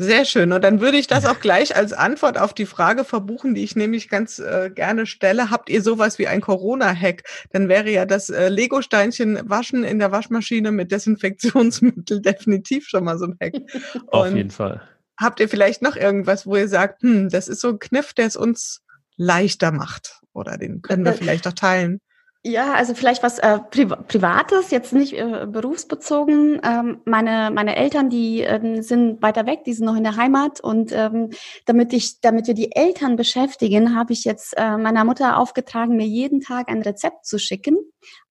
Sehr 0.00 0.24
schön. 0.24 0.52
Und 0.52 0.62
dann 0.62 0.80
würde 0.80 0.96
ich 0.96 1.08
das 1.08 1.26
auch 1.26 1.40
gleich 1.40 1.74
als 1.74 1.92
Antwort 1.92 2.38
auf 2.38 2.54
die 2.54 2.66
Frage 2.66 3.04
verbuchen, 3.04 3.54
die 3.54 3.64
ich 3.64 3.74
nämlich 3.74 4.08
ganz 4.08 4.38
äh, 4.38 4.70
gerne 4.72 5.06
stelle. 5.06 5.50
Habt 5.50 5.68
ihr 5.68 5.82
sowas 5.82 6.20
wie 6.20 6.28
ein 6.28 6.40
Corona-Hack? 6.40 7.24
Dann 7.50 7.68
wäre 7.68 7.90
ja 7.90 8.06
das 8.06 8.30
äh, 8.30 8.48
Lego-Steinchen 8.48 9.40
waschen 9.50 9.82
in 9.82 9.98
der 9.98 10.12
Waschmaschine 10.12 10.70
mit 10.70 10.92
Desinfektionsmittel 10.92 12.22
definitiv 12.22 12.86
schon 12.86 13.04
mal 13.04 13.18
so 13.18 13.26
ein 13.26 13.36
Hack. 13.40 13.54
auf 14.06 14.32
jeden 14.32 14.50
Fall. 14.50 14.82
Habt 15.16 15.40
ihr 15.40 15.48
vielleicht 15.48 15.82
noch 15.82 15.96
irgendwas, 15.96 16.46
wo 16.46 16.54
ihr 16.54 16.68
sagt, 16.68 17.02
hm, 17.02 17.28
das 17.28 17.48
ist 17.48 17.60
so 17.60 17.70
ein 17.70 17.80
Kniff, 17.80 18.14
der 18.14 18.26
es 18.26 18.36
uns 18.36 18.82
leichter 19.16 19.72
macht? 19.72 20.20
Oder 20.32 20.58
den 20.58 20.80
können 20.80 21.04
wir 21.04 21.12
äh, 21.12 21.16
vielleicht 21.16 21.48
auch 21.48 21.54
teilen? 21.54 22.00
Ja, 22.48 22.72
also 22.72 22.94
vielleicht 22.94 23.22
was 23.22 23.38
äh, 23.38 23.58
Pri 23.70 23.84
Privates, 23.84 24.70
jetzt 24.70 24.94
nicht 24.94 25.12
äh, 25.12 25.46
berufsbezogen. 25.46 26.58
Ähm, 26.64 27.02
meine 27.04 27.50
meine 27.50 27.76
Eltern, 27.76 28.08
die 28.08 28.40
ähm, 28.40 28.80
sind 28.80 29.20
weiter 29.20 29.44
weg, 29.44 29.64
die 29.66 29.74
sind 29.74 29.84
noch 29.84 29.96
in 29.96 30.02
der 30.02 30.16
Heimat 30.16 30.58
und 30.58 30.90
ähm, 30.92 31.28
damit 31.66 31.92
ich, 31.92 32.22
damit 32.22 32.46
wir 32.46 32.54
die 32.54 32.74
Eltern 32.74 33.16
beschäftigen, 33.16 33.94
habe 33.94 34.14
ich 34.14 34.24
jetzt 34.24 34.54
äh, 34.56 34.78
meiner 34.78 35.04
Mutter 35.04 35.36
aufgetragen, 35.36 35.96
mir 35.96 36.06
jeden 36.06 36.40
Tag 36.40 36.70
ein 36.70 36.80
Rezept 36.80 37.26
zu 37.26 37.38
schicken 37.38 37.76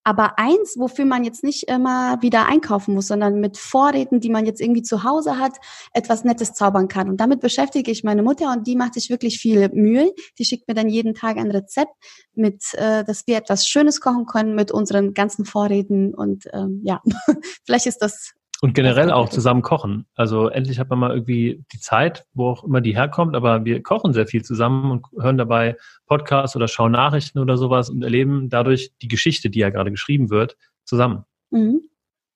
aber 0.08 0.40
eins, 0.40 0.76
wofür 0.78 1.04
man 1.04 1.26
jetzt 1.26 1.44
nicht 1.44 1.68
immer 1.68 2.22
wieder 2.22 2.46
einkaufen 2.46 2.94
muss, 2.94 3.08
sondern 3.08 3.42
mit 3.42 3.58
Vorräten, 3.58 4.22
die 4.22 4.30
man 4.30 4.46
jetzt 4.46 4.62
irgendwie 4.62 4.82
zu 4.82 5.04
Hause 5.04 5.38
hat, 5.38 5.52
etwas 5.92 6.24
Nettes 6.24 6.54
zaubern 6.54 6.88
kann. 6.88 7.10
Und 7.10 7.18
damit 7.18 7.42
beschäftige 7.42 7.92
ich 7.92 8.06
meine 8.06 8.24
Mutter 8.24 8.54
und 8.54 8.68
die 8.68 8.78
macht 8.78 8.94
sich 8.94 9.10
wirklich 9.10 9.38
viel 9.38 9.68
Mühe. 9.74 10.14
Die 10.40 10.46
schickt 10.46 10.70
mir 10.70 10.76
dann 10.76 10.88
jeden 10.88 11.14
Tag 11.14 11.36
ein 11.36 11.52
Rezept, 11.52 11.92
mit, 12.34 12.74
äh, 12.76 13.04
dass 13.04 13.28
wir 13.28 13.36
etwas 13.36 13.68
Schönes 13.68 14.00
kochen 14.00 14.26
können 14.26 14.56
mit 14.56 14.72
unseren 14.72 15.14
ganzen 15.14 15.44
Vorräten. 15.44 16.16
Und 16.16 16.46
ähm, 16.54 16.80
ja, 16.86 17.02
vielleicht 17.66 17.88
ist 17.88 18.02
das 18.02 18.32
und 18.62 18.74
generell 18.74 19.12
auch 19.12 19.30
zusammen 19.30 19.62
kochen. 19.62 20.06
Also 20.16 20.50
endlich 20.50 20.80
hat 20.80 20.90
man 20.90 21.00
mal 21.00 21.12
irgendwie 21.12 21.64
die 21.72 21.80
Zeit, 21.80 22.26
wo 22.34 22.50
auch 22.50 22.64
immer 22.64 22.82
die 22.82 22.96
herkommt, 22.96 23.36
aber 23.36 23.66
wir 23.66 23.84
kochen 23.84 24.14
sehr 24.14 24.28
viel 24.28 24.44
zusammen 24.44 24.92
und 24.92 25.06
hören 25.20 25.38
dabei 25.38 25.78
Podcasts 26.08 26.56
oder 26.56 26.68
schauen 26.68 26.94
Nachrichten 26.94 27.40
oder 27.40 27.58
sowas 27.58 27.90
und 27.90 28.04
erleben 28.04 28.50
dadurch 28.50 28.92
die 29.02 29.08
Geschichte, 29.08 29.50
die 29.50 29.60
ja 29.60 29.70
gerade 29.70 29.92
geschrieben 29.92 30.30
wird, 30.30 30.58
zusammen. 30.86 31.26
Mhm. 31.52 31.82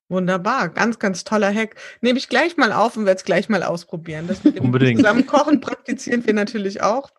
Wunderbar, 0.08 0.68
ganz, 0.68 0.98
ganz 0.98 1.24
toller 1.24 1.52
Hack. 1.52 1.76
Nehme 2.02 2.18
ich 2.18 2.28
gleich 2.28 2.58
mal 2.58 2.70
auf 2.72 2.96
und 2.98 3.06
werde 3.06 3.16
es 3.16 3.24
gleich 3.24 3.48
mal 3.48 3.62
ausprobieren. 3.62 4.26
Das 4.28 4.44
mit 4.44 4.56
dem 4.56 4.64
Unbedingt. 4.66 5.00
zusammen 5.00 5.26
kochen 5.26 5.60
praktizieren 5.62 6.26
wir 6.26 6.34
natürlich 6.34 6.82
auch. 6.82 7.10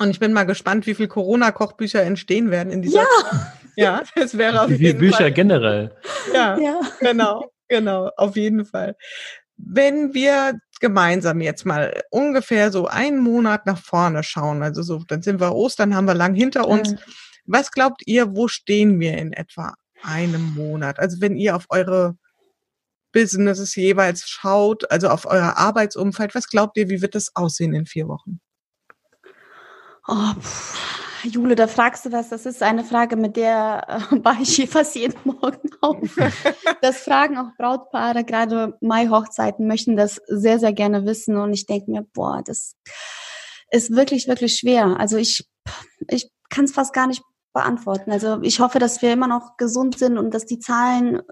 Und 0.00 0.10
ich 0.10 0.18
bin 0.18 0.32
mal 0.32 0.44
gespannt, 0.44 0.86
wie 0.86 0.94
viele 0.94 1.08
Corona-Kochbücher 1.08 2.02
entstehen 2.02 2.50
werden 2.50 2.72
in 2.72 2.82
dieser. 2.82 3.02
Ja, 3.02 3.52
ja 3.76 4.02
das 4.16 4.36
wäre 4.36 4.62
auf 4.62 4.70
wie 4.70 4.74
jeden 4.74 4.98
Bücher 4.98 5.16
Fall. 5.16 5.32
generell. 5.32 5.96
Ja, 6.34 6.58
ja, 6.58 6.80
genau. 7.00 7.50
Genau, 7.68 8.10
auf 8.16 8.36
jeden 8.36 8.64
Fall. 8.64 8.96
Wenn 9.56 10.14
wir 10.14 10.58
gemeinsam 10.80 11.40
jetzt 11.40 11.66
mal 11.66 12.02
ungefähr 12.10 12.70
so 12.70 12.86
einen 12.86 13.18
Monat 13.18 13.66
nach 13.66 13.78
vorne 13.78 14.22
schauen, 14.22 14.62
also 14.62 14.82
so, 14.82 15.02
dann 15.08 15.22
sind 15.22 15.40
wir 15.40 15.54
Ostern, 15.54 15.94
haben 15.94 16.06
wir 16.06 16.14
lang 16.14 16.34
hinter 16.34 16.68
uns. 16.68 16.92
Mhm. 16.92 16.98
Was 17.46 17.70
glaubt 17.70 18.02
ihr, 18.06 18.36
wo 18.36 18.46
stehen 18.48 19.00
wir 19.00 19.18
in 19.18 19.32
etwa 19.32 19.74
einem 20.02 20.54
Monat? 20.54 20.98
Also 20.98 21.20
wenn 21.20 21.36
ihr 21.36 21.56
auf 21.56 21.66
eure 21.70 22.16
Businesses 23.12 23.74
jeweils 23.74 24.28
schaut, 24.28 24.90
also 24.90 25.08
auf 25.08 25.26
euer 25.26 25.56
Arbeitsumfeld, 25.56 26.34
was 26.34 26.48
glaubt 26.48 26.76
ihr, 26.76 26.88
wie 26.88 27.02
wird 27.02 27.14
das 27.14 27.34
aussehen 27.34 27.74
in 27.74 27.86
vier 27.86 28.06
Wochen? 28.06 28.40
Oh, 30.06 30.34
Jule, 31.24 31.54
da 31.54 31.66
fragst 31.66 32.06
du 32.06 32.12
was. 32.12 32.28
Das 32.28 32.46
ist 32.46 32.62
eine 32.62 32.84
Frage, 32.84 33.16
mit 33.16 33.36
der 33.36 34.08
äh, 34.12 34.16
war 34.24 34.40
ich 34.40 34.68
fast 34.68 34.94
jeden 34.94 35.18
Morgen 35.24 35.70
auf. 35.80 35.98
Das 36.80 36.98
fragen 36.98 37.38
auch 37.38 37.56
Brautpaare, 37.56 38.24
gerade 38.24 38.76
Mai-Hochzeiten 38.80 39.66
möchten 39.66 39.96
das 39.96 40.20
sehr, 40.28 40.58
sehr 40.60 40.72
gerne 40.72 41.04
wissen. 41.06 41.36
Und 41.36 41.52
ich 41.52 41.66
denke 41.66 41.90
mir, 41.90 42.06
boah, 42.14 42.42
das 42.44 42.76
ist 43.70 43.90
wirklich, 43.90 44.28
wirklich 44.28 44.56
schwer. 44.56 44.98
Also 44.98 45.16
ich, 45.16 45.44
ich 46.08 46.30
kann 46.50 46.66
es 46.66 46.72
fast 46.72 46.92
gar 46.92 47.06
nicht 47.06 47.22
beantworten. 47.52 48.12
Also 48.12 48.40
ich 48.42 48.60
hoffe, 48.60 48.78
dass 48.78 49.02
wir 49.02 49.12
immer 49.12 49.26
noch 49.26 49.56
gesund 49.56 49.98
sind 49.98 50.18
und 50.18 50.32
dass 50.34 50.46
die 50.46 50.60
Zahlen 50.60 51.22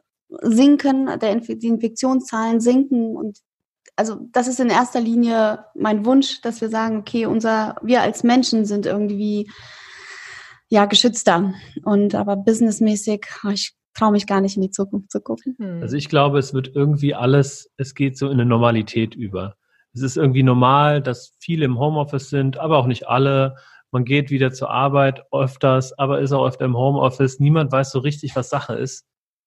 sinken, 0.42 1.06
der 1.20 1.30
Inf 1.30 1.46
die 1.46 1.68
Infektionszahlen 1.68 2.60
sinken 2.60 3.16
und 3.16 3.38
also 3.96 4.28
das 4.32 4.46
ist 4.46 4.60
in 4.60 4.68
erster 4.68 5.00
Linie 5.00 5.64
mein 5.74 6.04
Wunsch, 6.04 6.42
dass 6.42 6.60
wir 6.60 6.68
sagen, 6.68 6.98
okay, 6.98 7.26
unser, 7.26 7.76
wir 7.82 8.02
als 8.02 8.22
Menschen 8.22 8.66
sind 8.66 8.86
irgendwie 8.86 9.50
ja 10.68 10.84
geschützter. 10.84 11.54
Und 11.82 12.14
aber 12.14 12.36
businessmäßig, 12.36 13.26
ah, 13.42 13.50
ich 13.50 13.74
traue 13.94 14.12
mich 14.12 14.26
gar 14.26 14.40
nicht 14.42 14.56
in 14.56 14.62
die 14.62 14.70
Zukunft 14.70 15.10
zu 15.10 15.20
gucken. 15.20 15.56
Hm. 15.58 15.82
Also 15.82 15.96
ich 15.96 16.08
glaube, 16.08 16.38
es 16.38 16.52
wird 16.52 16.74
irgendwie 16.74 17.14
alles, 17.14 17.70
es 17.78 17.94
geht 17.94 18.18
so 18.18 18.26
in 18.26 18.34
eine 18.34 18.46
Normalität 18.46 19.14
über. 19.14 19.56
Es 19.94 20.02
ist 20.02 20.18
irgendwie 20.18 20.42
normal, 20.42 21.00
dass 21.00 21.34
viele 21.38 21.64
im 21.64 21.78
Homeoffice 21.78 22.28
sind, 22.28 22.58
aber 22.58 22.76
auch 22.76 22.86
nicht 22.86 23.08
alle. 23.08 23.56
Man 23.90 24.04
geht 24.04 24.30
wieder 24.30 24.52
zur 24.52 24.70
Arbeit 24.70 25.22
öfters, 25.32 25.98
aber 25.98 26.20
ist 26.20 26.32
auch 26.32 26.46
öfter 26.46 26.66
im 26.66 26.76
Homeoffice. 26.76 27.40
Niemand 27.40 27.72
weiß 27.72 27.92
so 27.92 28.00
richtig, 28.00 28.36
was 28.36 28.50
Sache 28.50 28.74
ist. 28.74 29.06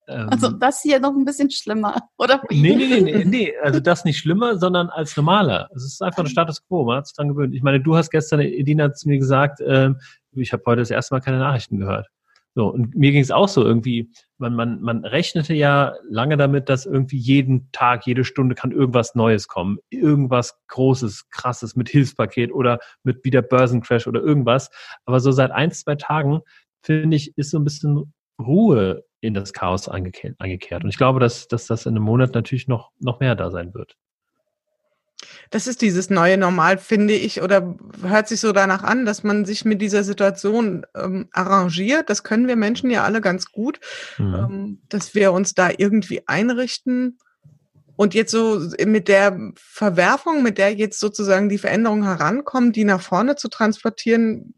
Also 0.10 0.48
ähm, 0.48 0.60
das 0.60 0.82
hier 0.82 1.00
noch 1.00 1.16
ein 1.16 1.26
bisschen 1.26 1.52
schlimmer, 1.52 1.96
oder? 2.18 2.42
Nee, 2.50 2.76
nee, 2.76 2.88
nee, 2.88 3.02
nee, 3.02 3.24
nee, 3.26 3.54
also 3.62 3.80
das 3.80 4.06
nicht 4.06 4.18
schlimmer, 4.18 4.58
sondern 4.58 4.90
als 4.90 5.16
normaler. 5.16 5.70
Es 5.76 5.84
ist 5.84 6.02
einfach 6.02 6.24
der 6.24 6.30
Status 6.30 6.66
quo, 6.66 6.84
man 6.84 6.98
hat 6.98 7.08
sich 7.08 7.16
dran 7.16 7.30
gewöhnt. 7.30 7.54
Ich 7.54 7.62
meine, 7.62 7.80
du 7.80 7.96
hast 7.96 8.10
gestern, 8.10 8.40
Edina 8.40 8.94
zu 8.94 9.08
mir 9.08 9.20
gesagt, 9.20 9.62
äh, 9.62 9.92
ich 10.32 10.54
habe 10.54 10.64
heute 10.66 10.82
das 10.82 10.92
erste 10.92 11.14
Mal 11.14 11.22
keine 11.22 11.40
Nachrichten 11.40 11.78
gehört. 11.78 12.08
So, 12.56 12.68
und 12.68 12.96
mir 12.96 13.12
ging 13.12 13.22
es 13.22 13.32
auch 13.32 13.48
so 13.48 13.64
irgendwie, 13.64 14.12
man, 14.38 14.56
man, 14.56 14.82
man 14.82 15.06
rechnete 15.06 15.54
ja 15.54 15.94
lange 16.10 16.36
damit, 16.36 16.68
dass 16.68 16.86
irgendwie 16.86 17.18
jeden 17.18 17.72
Tag, 17.72 18.08
jede 18.08 18.26
Stunde 18.26 18.56
kann 18.56 18.72
irgendwas 18.72 19.14
Neues 19.14 19.48
kommen. 19.48 19.78
Irgendwas 19.90 20.60
Großes, 20.68 21.30
Krasses 21.30 21.76
mit 21.76 21.90
Hilfspaket 21.90 22.52
oder 22.52 22.80
mit 23.04 23.24
wieder 23.24 23.44
Börsencrash 23.44 24.08
oder 24.08 24.22
irgendwas. 24.22 24.72
Aber 25.06 25.20
so 25.20 25.32
seit 25.32 25.52
ein, 25.52 25.72
zwei 25.72 25.96
Tagen, 25.96 26.42
finde 26.82 27.16
ich, 27.18 27.38
ist 27.38 27.52
so 27.52 27.60
ein 27.60 27.64
bisschen 27.64 28.14
Ruhe 28.40 29.04
in 29.22 29.34
das 29.34 29.54
Chaos 29.54 29.90
eingekehrt. 29.90 30.84
Und 30.84 30.90
ich 30.90 30.98
glaube, 30.98 31.20
dass, 31.20 31.48
dass 31.48 31.68
das 31.68 31.86
in 31.86 31.96
einem 31.96 32.04
Monat 32.04 32.34
natürlich 32.34 32.68
noch, 32.68 32.92
noch 33.00 33.20
mehr 33.20 33.36
da 33.36 33.52
sein 33.52 33.74
wird. 33.74 33.98
Das 35.50 35.68
ist 35.68 35.82
dieses 35.82 36.10
neue 36.10 36.38
Normal, 36.38 36.78
finde 36.78 37.14
ich, 37.14 37.42
oder 37.42 37.76
hört 38.02 38.28
sich 38.28 38.40
so 38.40 38.52
danach 38.52 38.84
an, 38.84 39.06
dass 39.06 39.24
man 39.24 39.46
sich 39.46 39.66
mit 39.66 39.82
dieser 39.82 40.04
Situation 40.04 40.86
ähm, 40.96 41.28
arrangiert. 41.34 42.10
Das 42.10 42.24
können 42.24 42.48
wir 42.48 42.56
Menschen 42.56 42.90
ja 42.90 43.04
alle 43.04 43.20
ganz 43.20 43.52
gut, 43.52 43.80
mhm. 44.18 44.36
ähm, 44.36 44.82
dass 44.88 45.16
wir 45.16 45.34
uns 45.34 45.56
da 45.56 45.70
irgendwie 45.76 46.28
einrichten. 46.28 47.18
Und 47.98 48.14
jetzt 48.14 48.32
so 48.32 48.62
mit 48.86 49.10
der 49.10 49.38
Verwerfung, 49.58 50.42
mit 50.42 50.58
der 50.58 50.74
jetzt 50.74 51.02
sozusagen 51.02 51.50
die 51.50 51.58
Veränderungen 51.58 52.04
herankommen, 52.04 52.72
die 52.72 52.86
nach 52.86 53.02
vorne 53.02 53.36
zu 53.36 53.50
transportieren, 53.50 54.54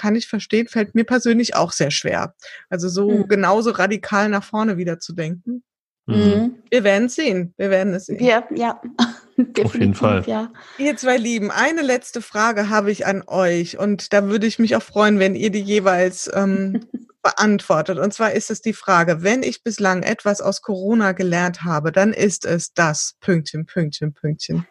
kann 0.00 0.16
ich 0.16 0.26
verstehen, 0.26 0.66
fällt 0.66 0.94
mir 0.94 1.04
persönlich 1.04 1.54
auch 1.54 1.72
sehr 1.72 1.90
schwer. 1.90 2.34
Also 2.70 2.88
so 2.88 3.10
mhm. 3.10 3.28
genauso 3.28 3.70
radikal 3.70 4.30
nach 4.30 4.42
vorne 4.42 4.78
wieder 4.78 4.98
zu 4.98 5.12
denken. 5.12 5.62
Mhm. 6.06 6.54
Wir 6.70 6.84
werden 6.84 7.06
es 7.06 7.16
sehen. 7.16 7.52
Wir 7.58 7.68
werden 7.68 7.92
es 7.92 8.06
sehen. 8.06 8.24
Ja, 8.24 8.48
ja. 8.54 8.80
Auf 9.62 9.74
jeden 9.74 9.94
Fall. 9.94 10.24
Ja. 10.26 10.50
Ihr 10.78 10.96
zwei 10.96 11.18
Lieben, 11.18 11.50
eine 11.50 11.82
letzte 11.82 12.22
Frage 12.22 12.70
habe 12.70 12.90
ich 12.90 13.06
an 13.06 13.22
euch 13.26 13.78
und 13.78 14.14
da 14.14 14.26
würde 14.26 14.46
ich 14.46 14.58
mich 14.58 14.74
auch 14.74 14.82
freuen, 14.82 15.18
wenn 15.18 15.34
ihr 15.34 15.50
die 15.50 15.60
jeweils 15.60 16.30
ähm, 16.32 16.86
beantwortet. 17.22 17.98
Und 17.98 18.14
zwar 18.14 18.32
ist 18.32 18.50
es 18.50 18.62
die 18.62 18.72
Frage, 18.72 19.22
wenn 19.22 19.42
ich 19.42 19.62
bislang 19.62 20.02
etwas 20.02 20.40
aus 20.40 20.62
Corona 20.62 21.12
gelernt 21.12 21.62
habe, 21.62 21.92
dann 21.92 22.14
ist 22.14 22.46
es 22.46 22.72
das 22.72 23.16
Pünktchen, 23.20 23.66
Pünktchen, 23.66 24.14
Pünktchen. 24.14 24.66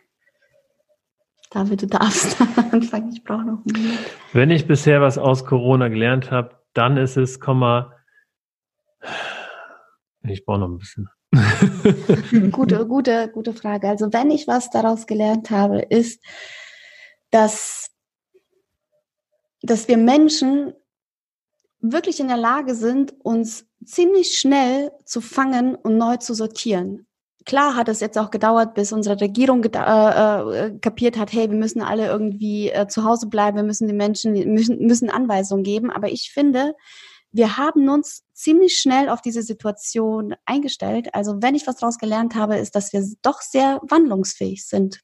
David, 1.50 1.82
du 1.82 1.88
darfst 1.88 2.40
anfangen. 2.72 3.12
Ich 3.12 3.24
brauche 3.24 3.44
noch 3.44 3.66
einen 3.66 3.84
Moment. 3.84 4.00
Wenn 4.34 4.52
ich 4.52 4.68
bisher 4.68 5.02
was 5.02 5.18
aus 5.18 5.46
Corona 5.46 5.88
gelernt 5.88 6.32
habe, 6.32 6.60
dann 6.74 6.98
ist 6.98 7.18
es, 7.18 7.40
Komma, 7.40 7.96
ich 10.24 10.46
brauche 10.46 10.60
noch 10.60 10.68
ein 10.68 10.78
bisschen. 10.78 11.10
gute, 12.52 12.88
gute, 12.88 13.30
gute 13.32 13.54
Frage. 13.54 13.88
Also 13.88 14.12
wenn 14.14 14.32
ich 14.32 14.48
was 14.48 14.70
daraus 14.70 15.08
gelernt 15.08 15.50
habe, 15.50 15.80
ist, 15.80 16.24
dass, 17.32 17.92
dass 19.62 19.88
wir 19.88 19.98
Menschen 19.98 20.74
wirklich 21.82 22.20
in 22.20 22.28
der 22.28 22.38
Lage 22.38 22.76
sind, 22.76 23.14
uns 23.24 23.68
ziemlich 23.86 24.38
schnell 24.38 24.92
zu 25.06 25.22
fangen 25.22 25.76
und 25.76 25.98
neu 25.98 26.18
zu 26.18 26.34
sortieren. 26.34 27.08
Klar 27.46 27.76
hat 27.76 27.88
es 27.90 28.00
jetzt 28.00 28.18
auch 28.18 28.32
gedauert, 28.32 28.74
bis 28.74 28.92
unsere 28.92 29.20
Regierung 29.20 29.64
äh, 29.64 29.68
äh, 29.68 30.78
kapiert 30.80 31.18
hat, 31.18 31.32
hey, 31.32 31.50
wir 31.50 31.58
müssen 31.58 31.82
alle 31.82 32.08
irgendwie 32.08 32.70
äh, 32.70 32.88
zu 32.88 33.04
Hause 33.04 33.28
bleiben, 33.28 33.58
wir 33.58 33.64
müssen 33.64 33.88
den 33.88 33.98
Menschen, 33.98 34.34
müssen, 34.54 34.86
müssen 34.86 35.10
Anweisungen 35.10 35.64
geben. 35.64 35.90
Aber 35.90 36.12
ich 36.12 36.32
finde, 36.34 36.74
wir 37.32 37.58
haben 37.58 37.88
uns 37.90 38.24
ziemlich 38.34 38.78
schnell 38.78 39.10
auf 39.10 39.22
diese 39.22 39.42
Situation 39.42 40.36
eingestellt. 40.46 41.14
Also 41.14 41.42
wenn 41.42 41.56
ich 41.56 41.68
was 41.68 41.78
daraus 41.78 41.98
gelernt 41.98 42.36
habe, 42.36 42.58
ist, 42.58 42.76
dass 42.76 42.92
wir 42.92 43.06
doch 43.22 43.42
sehr 43.42 43.80
wandlungsfähig 43.88 44.66
sind. 44.66 45.02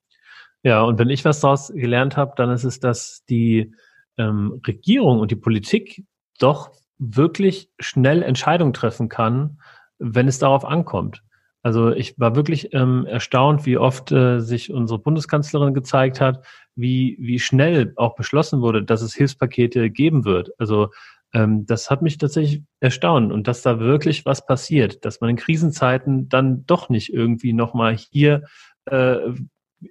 Ja, 0.63 0.82
und 0.82 0.98
wenn 0.98 1.10
ich 1.10 1.24
was 1.24 1.39
daraus 1.39 1.69
gelernt 1.69 2.17
habe, 2.17 2.34
dann 2.36 2.50
ist 2.50 2.63
es, 2.63 2.80
dass 2.80 3.24
die 3.30 3.74
ähm, 4.17 4.62
Regierung 4.65 5.19
und 5.19 5.32
die 5.32 5.36
Politik 5.36 6.04
doch 6.39 6.71
wirklich 6.98 7.69
schnell 7.80 8.24
Entscheidungen 8.24 8.74
treffen 8.74 9.10
kann, 9.10 9.60
wenn 10.00 10.28
es 10.28 10.39
darauf 10.39 10.65
ankommt. 10.65 11.21
Also 11.65 11.89
ich 11.89 12.19
war 12.19 12.36
wirklich 12.36 12.75
ähm, 12.75 13.08
erstaunt, 13.08 13.65
wie 13.65 13.80
oft 13.80 14.12
äh, 14.12 14.39
sich 14.39 14.71
unsere 14.71 14.99
Bundeskanzlerin 14.99 15.73
gezeigt 15.73 16.21
hat, 16.21 16.45
wie, 16.75 17.17
wie 17.19 17.39
schnell 17.39 17.91
auch 17.95 18.13
beschlossen 18.13 18.62
wurde, 18.62 18.84
dass 18.84 19.01
es 19.01 19.15
Hilfspakete 19.15 19.89
geben 19.89 20.25
wird. 20.25 20.51
Also 20.60 20.91
ähm, 21.34 21.65
das 21.65 21.89
hat 21.89 22.04
mich 22.04 22.19
tatsächlich 22.19 22.62
erstaunt 22.82 23.34
und 23.34 23.47
dass 23.47 23.63
da 23.63 23.80
wirklich 23.80 24.28
was 24.28 24.45
passiert, 24.45 25.06
dass 25.06 25.21
man 25.21 25.32
in 25.32 25.38
Krisenzeiten 25.38 26.30
dann 26.30 26.67
doch 26.67 26.89
nicht 26.89 27.12
irgendwie 27.12 27.51
nochmal 27.51 27.97
hier 27.97 28.43
äh, 28.86 29.17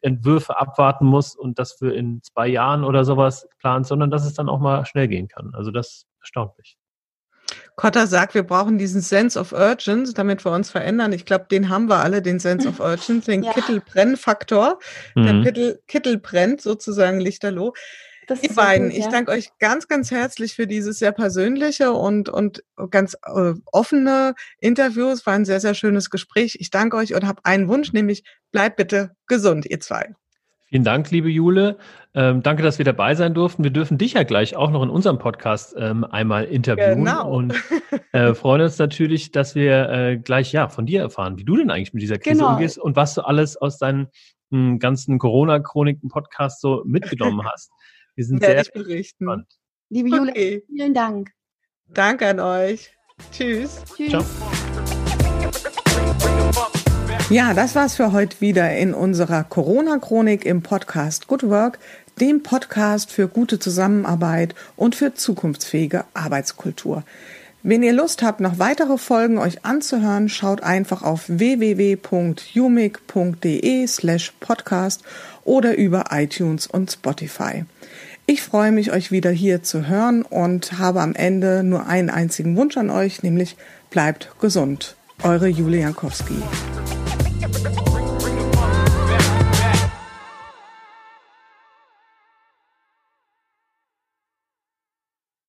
Entwürfe 0.01 0.61
abwarten 0.61 1.07
muss 1.07 1.35
und 1.35 1.59
das 1.59 1.73
für 1.73 1.93
in 1.93 2.23
zwei 2.23 2.47
Jahren 2.47 2.85
oder 2.85 3.05
sowas 3.05 3.49
plant, 3.59 3.89
sondern 3.89 4.13
dass 4.13 4.25
es 4.25 4.35
dann 4.35 4.49
auch 4.49 4.61
mal 4.61 4.87
schnell 4.87 5.09
gehen 5.09 5.27
kann. 5.27 5.51
Also 5.57 5.73
das 5.73 6.07
erstaunt 6.21 6.57
mich. 6.57 6.79
Kotter 7.77 8.07
sagt, 8.07 8.35
wir 8.35 8.45
brauchen 8.45 8.79
diesen 8.79 9.01
Sense 9.01 9.39
of 9.39 9.53
Urgency, 9.53 10.15
damit 10.15 10.45
wir 10.45 10.53
uns 10.53 10.71
verändern. 10.71 11.13
Ich 11.13 11.25
glaube, 11.25 11.47
den 11.51 11.69
haben 11.69 11.89
wir 11.89 11.97
alle, 11.97 12.23
den 12.23 12.39
Sense 12.39 12.69
of 12.69 12.79
Urgency, 12.79 13.33
den 13.33 13.43
ja. 13.45 13.53
Kittelbrennfaktor. 13.53 14.79
Mhm. 15.15 15.25
Der 15.25 15.43
Kittel, 15.43 15.83
Kittel 15.89 16.19
brennt 16.19 16.61
sozusagen 16.61 17.21
lichterloh. 17.21 17.73
Das 18.27 18.43
Ihr 18.43 18.55
beiden, 18.55 18.89
gut, 18.89 18.99
ja. 18.99 19.05
ich 19.05 19.11
danke 19.11 19.33
euch 19.33 19.51
ganz, 19.59 19.87
ganz 19.87 20.11
herzlich 20.11 20.55
für 20.55 20.67
dieses 20.67 20.99
sehr 20.99 21.13
persönliche 21.13 21.93
und, 21.93 22.29
und 22.29 22.65
ganz 22.91 23.17
äh, 23.27 23.53
offene 23.71 24.35
Interview. 24.61 25.09
Es 25.09 25.27
war 25.27 25.35
ein 25.35 25.45
sehr, 25.45 25.61
sehr 25.61 25.75
schönes 25.75 26.11
Gespräch. 26.11 26.57
Ich 26.61 26.71
danke 26.71 26.97
euch 26.97 27.15
und 27.15 27.27
habe 27.27 27.45
einen 27.45 27.69
Wunsch, 27.69 27.93
nämlich 27.93 28.25
bleibt 28.51 28.77
bitte 28.77 29.15
gesund, 29.27 29.67
ihr 29.67 29.81
zwei. 29.81 30.15
Vielen 30.75 30.83
Dank, 30.83 31.13
liebe 31.13 31.31
Jule. 31.31 31.79
Ähm, 32.15 32.43
danke, 32.43 32.65
dass 32.65 32.79
wir 32.79 32.85
dabei 32.85 33.15
sein 33.15 33.33
durften. 33.33 33.63
Wir 33.63 33.71
dürfen 33.71 33.97
dich 33.97 34.15
ja 34.15 34.25
gleich 34.25 34.57
auch 34.57 34.73
noch 34.73 34.83
in 34.83 34.91
unserem 34.91 35.21
Podcast 35.21 35.73
ähm, 35.79 36.03
einmal 36.03 36.47
interviewen 36.47 37.05
genau. 37.05 37.33
und 37.33 37.55
äh, 38.13 38.35
freuen 38.35 38.63
uns 38.63 38.77
natürlich, 38.77 39.31
dass 39.31 39.55
wir 39.55 39.89
äh, 39.89 40.17
gleich 40.17 40.51
ja 40.51 40.67
von 40.69 40.85
dir 40.85 41.01
erfahren, 41.01 41.39
wie 41.39 41.45
du 41.45 41.57
denn 41.57 41.71
eigentlich 41.71 41.95
mit 41.95 42.03
dieser 42.03 42.19
Krise 42.19 42.39
genau. 42.39 42.55
umgehst 42.55 42.77
und 42.77 42.97
was 42.97 43.15
du 43.15 43.21
alles 43.21 43.57
aus 43.57 43.79
deinen 43.79 44.09
hm, 44.51 44.81
ganzen 44.81 45.21
Corona-Chroniken-Podcast 45.21 46.61
so 46.61 46.83
mitgenommen 46.85 47.47
hast. 47.47 47.71
Wir 48.17 48.25
sind 48.25 48.43
sehr 48.43 48.65
gespannt. 48.65 49.47
Liebe 49.91 50.09
Jule, 50.09 50.33
okay. 50.33 50.65
vielen 50.67 50.93
Dank. 50.93 51.31
Danke 51.87 52.27
an 52.27 52.41
euch. 52.41 52.91
Tschüss. 53.31 53.85
Tschüss. 53.97 54.11
Ciao. 54.11 54.25
Ja, 57.31 57.55
das 57.55 57.75
war's 57.75 57.97
für 57.97 58.13
heute 58.13 58.43
wieder 58.43 58.77
in 58.77 58.93
unserer 58.93 59.45
Corona-Chronik 59.45 60.45
im 60.45 60.61
Podcast 60.61 61.27
Good 61.27 61.49
Work, 61.49 61.79
dem 62.21 62.43
Podcast 62.43 63.11
für 63.11 63.29
gute 63.29 63.59
Zusammenarbeit 63.59 64.55
und 64.77 64.95
für 64.95 65.15
zukunftsfähige 65.15 66.05
Arbeitskultur. 66.13 67.03
Wenn 67.63 67.83
ihr 67.83 67.95
Lust 67.95 68.23
habt, 68.23 68.41
noch 68.41 68.59
weitere 68.59 68.99
Folgen 68.99 69.39
euch 69.39 69.65
anzuhören, 69.65 70.29
schaut 70.29 70.63
einfach 70.63 71.03
auf 71.03 71.25
www.umic.de 71.27 71.97
slash 73.87 74.33
podcast 74.39 75.03
oder 75.45 75.79
über 75.79 76.05
iTunes 76.11 76.67
und 76.67 76.93
Spotify. 76.93 77.65
Ich 78.27 78.43
freue 78.43 78.71
mich, 78.71 78.93
euch 78.93 79.11
wieder 79.11 79.31
hier 79.31 79.63
zu 79.63 79.89
hören 79.89 80.23
und 80.23 80.79
habe 80.79 81.01
am 81.01 81.15
Ende 81.15 81.65
nur 81.65 81.87
einen 81.87 82.11
einzigen 82.11 82.55
Wunsch 82.59 82.77
an 82.77 82.91
euch, 82.91 83.23
nämlich 83.23 83.57
bleibt 83.89 84.31
gesund. 84.43 84.97
Eure 85.23 85.53
Julia 85.53 85.81
Jankowski. 85.81 86.35